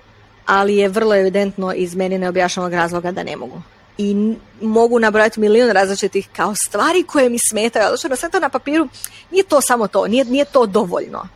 [0.45, 3.61] ali je vrlo evidentno iz meni neobjašnjenog razloga da ne mogu.
[3.97, 8.49] I mogu nabrojati milijun različitih kao stvari koje mi smetaju, ali što sve to na
[8.49, 8.87] papiru
[9.31, 11.27] nije to samo to, nije, nije to dovoljno.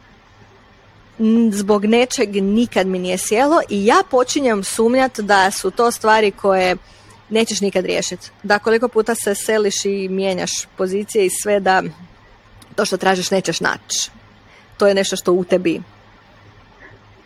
[1.51, 6.75] Zbog nečeg nikad mi nije sjelo i ja počinjem sumnjati da su to stvari koje
[7.29, 8.29] nećeš nikad riješiti.
[8.43, 11.83] Da koliko puta se seliš i mijenjaš pozicije i sve da
[12.75, 14.11] to što tražiš nećeš naći.
[14.77, 15.81] To je nešto što u tebi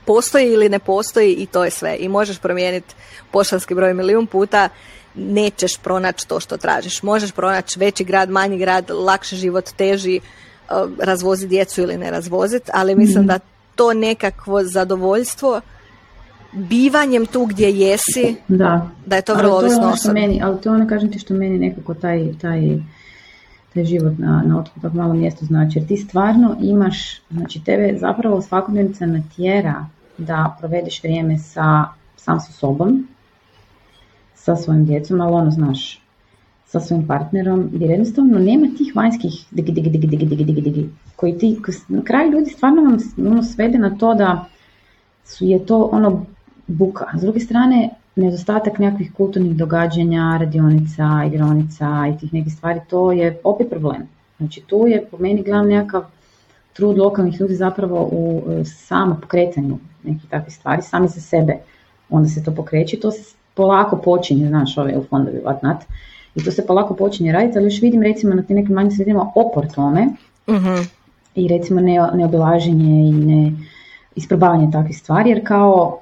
[0.06, 1.98] postoji ili ne postoji i to je sve.
[2.00, 2.96] I možeš promijeniti
[3.32, 4.70] poštanski broj milijun puta,
[5.16, 7.04] nećeš pronaći to što tražiš.
[7.04, 12.72] Možeš pronaći veći grad, manji grad, lakši život, teži, uh, razvoziti djecu ili ne razvoziti,
[12.74, 13.28] ali mislim mhm.
[13.28, 13.40] da
[13.76, 15.62] to nekakvo zadovoljstvo
[16.54, 20.62] bivanjem tu gdje jesi, da, da je to vrlo ali to ono što meni, Ali
[20.62, 22.62] to ono kažem ti što meni nekako taj, taj,
[23.74, 25.80] taj život na, na otoku tako malo mjesto znači.
[25.80, 29.86] Jer ti stvarno imaš, znači tebe zapravo svakodnevnica natjera
[30.18, 31.86] da provedeš vrijeme sa,
[32.18, 33.08] sam sa sobom,
[34.44, 36.02] sa svojim djecom, ali ono znaš,
[36.66, 40.90] sa svojim partnerom, jer jednostavno nema tih vanjskih digi, digi, digi, digi, digi, digi, digi,
[41.16, 44.46] koji ti, na kraju ljudi stvarno vam ono, svede na to da
[45.26, 46.26] su, je to ono
[46.68, 47.06] buka.
[47.18, 53.40] S druge strane, nedostatak nekakvih kulturnih događanja, radionica, igronica i tih nekih stvari, to je
[53.44, 54.10] opet problem.
[54.38, 56.04] Znači tu je po meni glavni nekakav
[56.74, 61.58] trud lokalnih ljudi zapravo u e, samom pokretanju nekih takvih stvari, sami za sebe.
[62.10, 65.84] Onda se to pokreće, to se polako počinje, znaš, ove u fondovi vatnat,
[66.36, 69.32] i to se polako počinje raditi, ali još vidim recimo na tim nekim manjim sredinama
[69.36, 70.08] opor tome
[70.48, 70.86] uh
[71.36, 73.52] i recimo ne, neobilaženje i ne
[74.16, 76.00] isprobavanje takvih stvari, jer kao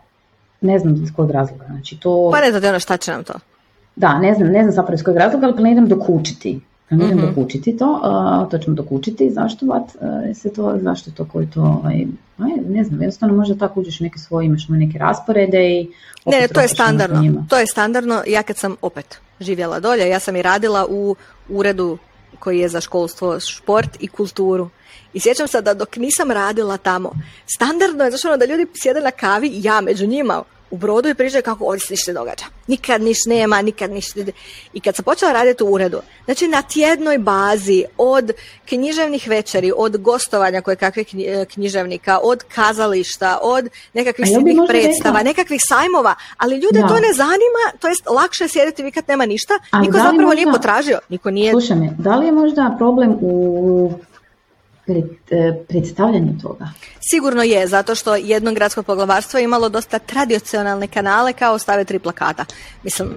[0.62, 1.66] ne znam iz kojeg razloga.
[1.66, 2.32] Znači to...
[2.34, 3.34] Pa ne znam ono šta će nam to.
[3.96, 6.60] Da, ne znam, ne znam zapravo iz kojeg razloga, ali planiram dokučiti.
[6.92, 7.30] Planiram mm-hmm.
[7.30, 8.02] dokučiti to,
[8.44, 12.06] uh, to ćemo dokučiti, zašto vat, uh, se to, zašto to, koji to, ovaj,
[12.70, 15.88] ne znam, jednostavno možda tako uđeš neke svoje, imaš neke rasporede i...
[16.26, 20.36] Ne, to je standardno, to je standardno, ja kad sam opet živjela dolje, ja sam
[20.36, 21.16] i radila u
[21.50, 21.98] uredu
[22.40, 24.70] koji je za školstvo, šport i kulturu.
[25.14, 27.12] I sjećam se da dok nisam radila tamo,
[27.56, 31.44] standardno je zašto da ljudi sjede na kavi ja među njima u brodu i pričaju
[31.44, 32.46] kako ovdje se ništa ne događa.
[32.68, 34.20] Nikad niš nema, nikad ništa.
[34.74, 38.32] I kad sam počela raditi u uredu, znači na tjednoj bazi od
[38.66, 41.08] književnih večeri, od gostovanja koje kakvih
[41.54, 47.88] književnika, od kazališta, od nekakvih srednjih predstava, nekakvih sajmova, ali ljude to ne zanima, to
[47.88, 51.52] jest lakše je sjediti vi kad nema ništa, niko zapravo nije potražio, niko nije...
[51.52, 53.94] Slušaj me, da li je možda problem u
[55.00, 56.70] E, predstavljanju toga?
[57.00, 62.00] Sigurno je, zato što jedno gradsko poglavarstvo je imalo dosta tradicionalne kanale kao stave tri
[62.00, 62.46] plakata.
[62.84, 63.10] Mislim,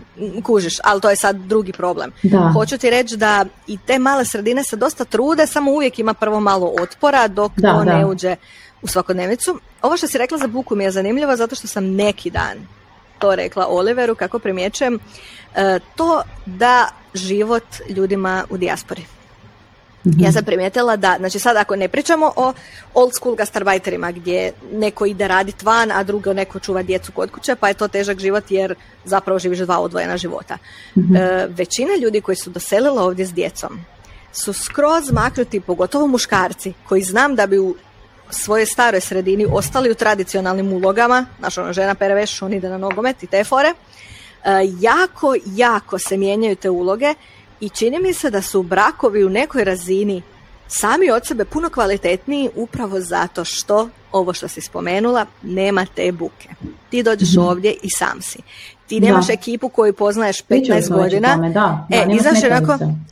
[0.42, 2.12] kužiš, ali to je sad drugi problem.
[2.22, 2.50] Da.
[2.54, 6.40] Hoću ti reći da i te male sredine se dosta trude, samo uvijek ima prvo
[6.40, 8.36] malo otpora dok da, to ne uđe
[8.82, 9.58] u svakodnevicu.
[9.82, 12.66] Ovo što si rekla za buku mi je zanimljivo zato što sam neki dan
[13.24, 14.98] to rekla Oliveru, kako primjećujem,
[15.54, 19.04] e, to da život ljudima u dijaspori.
[20.04, 22.52] Ja sam primijetila da, znači sad ako ne pričamo o
[22.94, 27.54] old school gastarbajterima gdje neko ide raditi van, a drugo neko čuva djecu kod kuće,
[27.54, 28.74] pa je to težak život jer
[29.04, 30.58] zapravo živiš dva odvojena života.
[30.98, 31.16] Mhm.
[31.16, 33.84] E, većina ljudi koji su doselila ovdje s djecom
[34.34, 37.76] su skroz maknuti, pogotovo muškarci, koji znam da bi u
[38.30, 42.78] svojoj staroj sredini ostali u tradicionalnim ulogama, znaš ono žena pere veš, on ide na
[42.78, 43.74] nogomet i te fore, e,
[44.80, 47.14] jako, jako se mijenjaju te uloge
[47.64, 50.22] i čini mi se da su brakovi u nekoj razini
[50.68, 56.48] sami od sebe puno kvalitetniji upravo zato što, ovo što si spomenula, nema te buke.
[56.90, 57.40] Ti dođeš mhm.
[57.40, 58.38] ovdje i sam si.
[58.86, 61.36] Ti nemaš ekipu koju poznaješ 15 godina.
[61.36, 62.06] da, da, e,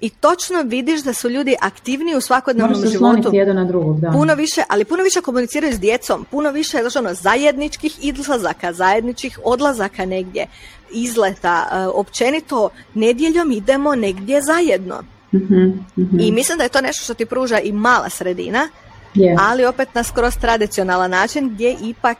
[0.01, 3.31] i, točno vidiš da su ljudi aktivniji u svakodnevnom životu.
[3.33, 4.11] Jedan na drugog, da.
[4.11, 10.05] Puno više, ali puno više komuniciraju s djecom, puno više ono, zajedničkih izlazaka, zajedničkih odlazaka
[10.05, 10.47] negdje
[10.93, 15.03] izleta, e, općenito nedjeljom idemo negdje zajedno.
[15.35, 15.65] Mhm,
[15.99, 16.21] mhm.
[16.21, 18.69] I mislim da je to nešto što ti pruža i mala sredina,
[19.39, 22.19] ali opet na skroz tradicionalan način gdje ipak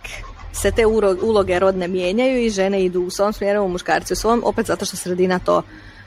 [0.53, 0.87] se te
[1.23, 4.97] uloge rodne mijenjaju i žene idu u svom smjeru, muškarci u svom, opet zato što
[4.97, 5.63] sredina to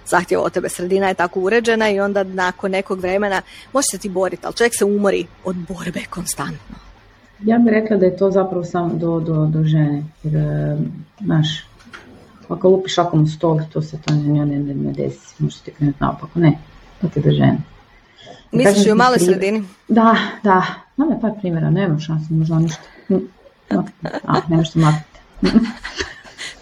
[0.05, 0.69] zahtjeva od tebe.
[0.69, 3.41] Sredina je tako uređena i onda nakon nekog vremena
[3.73, 6.75] može se ti boriti, ali čovjek se umori od borbe konstantno.
[7.43, 10.33] Ja bih rekla da je to zapravo samo do, do, do žene, jer,
[11.21, 11.47] znaš,
[12.49, 15.97] ako lupiš šakom u stol, to se to ne, ne, ne, desi, može ti krenuti
[16.01, 16.57] naopako, ne,
[17.01, 17.57] to te žene.
[18.51, 19.63] Misliš i u maloj sredini?
[19.87, 20.65] Da, da,
[20.95, 22.83] Znam je par primjera, nema šanse, možda ništa.
[24.25, 25.19] A, ne možete maknuti.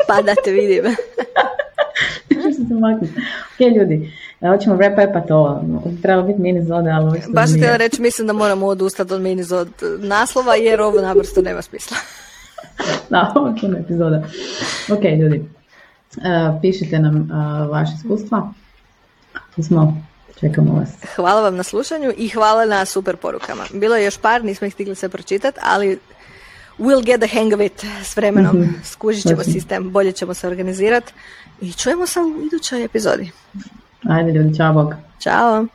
[0.08, 0.84] pa da te vidim.
[2.30, 3.14] ne možete se maknuti.
[3.54, 4.12] Ok, ljudi,
[4.43, 5.64] Da hoćemo wrap up to,
[6.01, 9.70] treba biti mini zode, ali Baš htjela reći, mislim da moramo odustati od mini zod
[9.99, 11.97] naslova, jer ovo naprosto nema smisla.
[13.10, 14.24] da, ovo je epizoda.
[14.91, 15.49] Ok, ljudi,
[16.18, 16.24] uh,
[16.62, 18.54] pišite nam uh, vaše iskustva.
[19.56, 20.04] Tu smo,
[20.39, 20.89] čekamo vas.
[21.16, 23.64] Hvala vam na slušanju i hvala na super porukama.
[23.74, 25.99] Bilo je još par, nismo ih stigli sve pročitati, ali
[26.80, 28.57] we'll get the hang of it s vremenom.
[28.57, 28.84] Mm-hmm.
[28.84, 31.13] Skužit ćemo sistem, bolje ćemo se organizirati
[31.61, 33.32] i čujemo se u idućoj epizodi.
[34.09, 34.93] Ajde ljudi, čao Bog.
[35.19, 35.67] Ćao.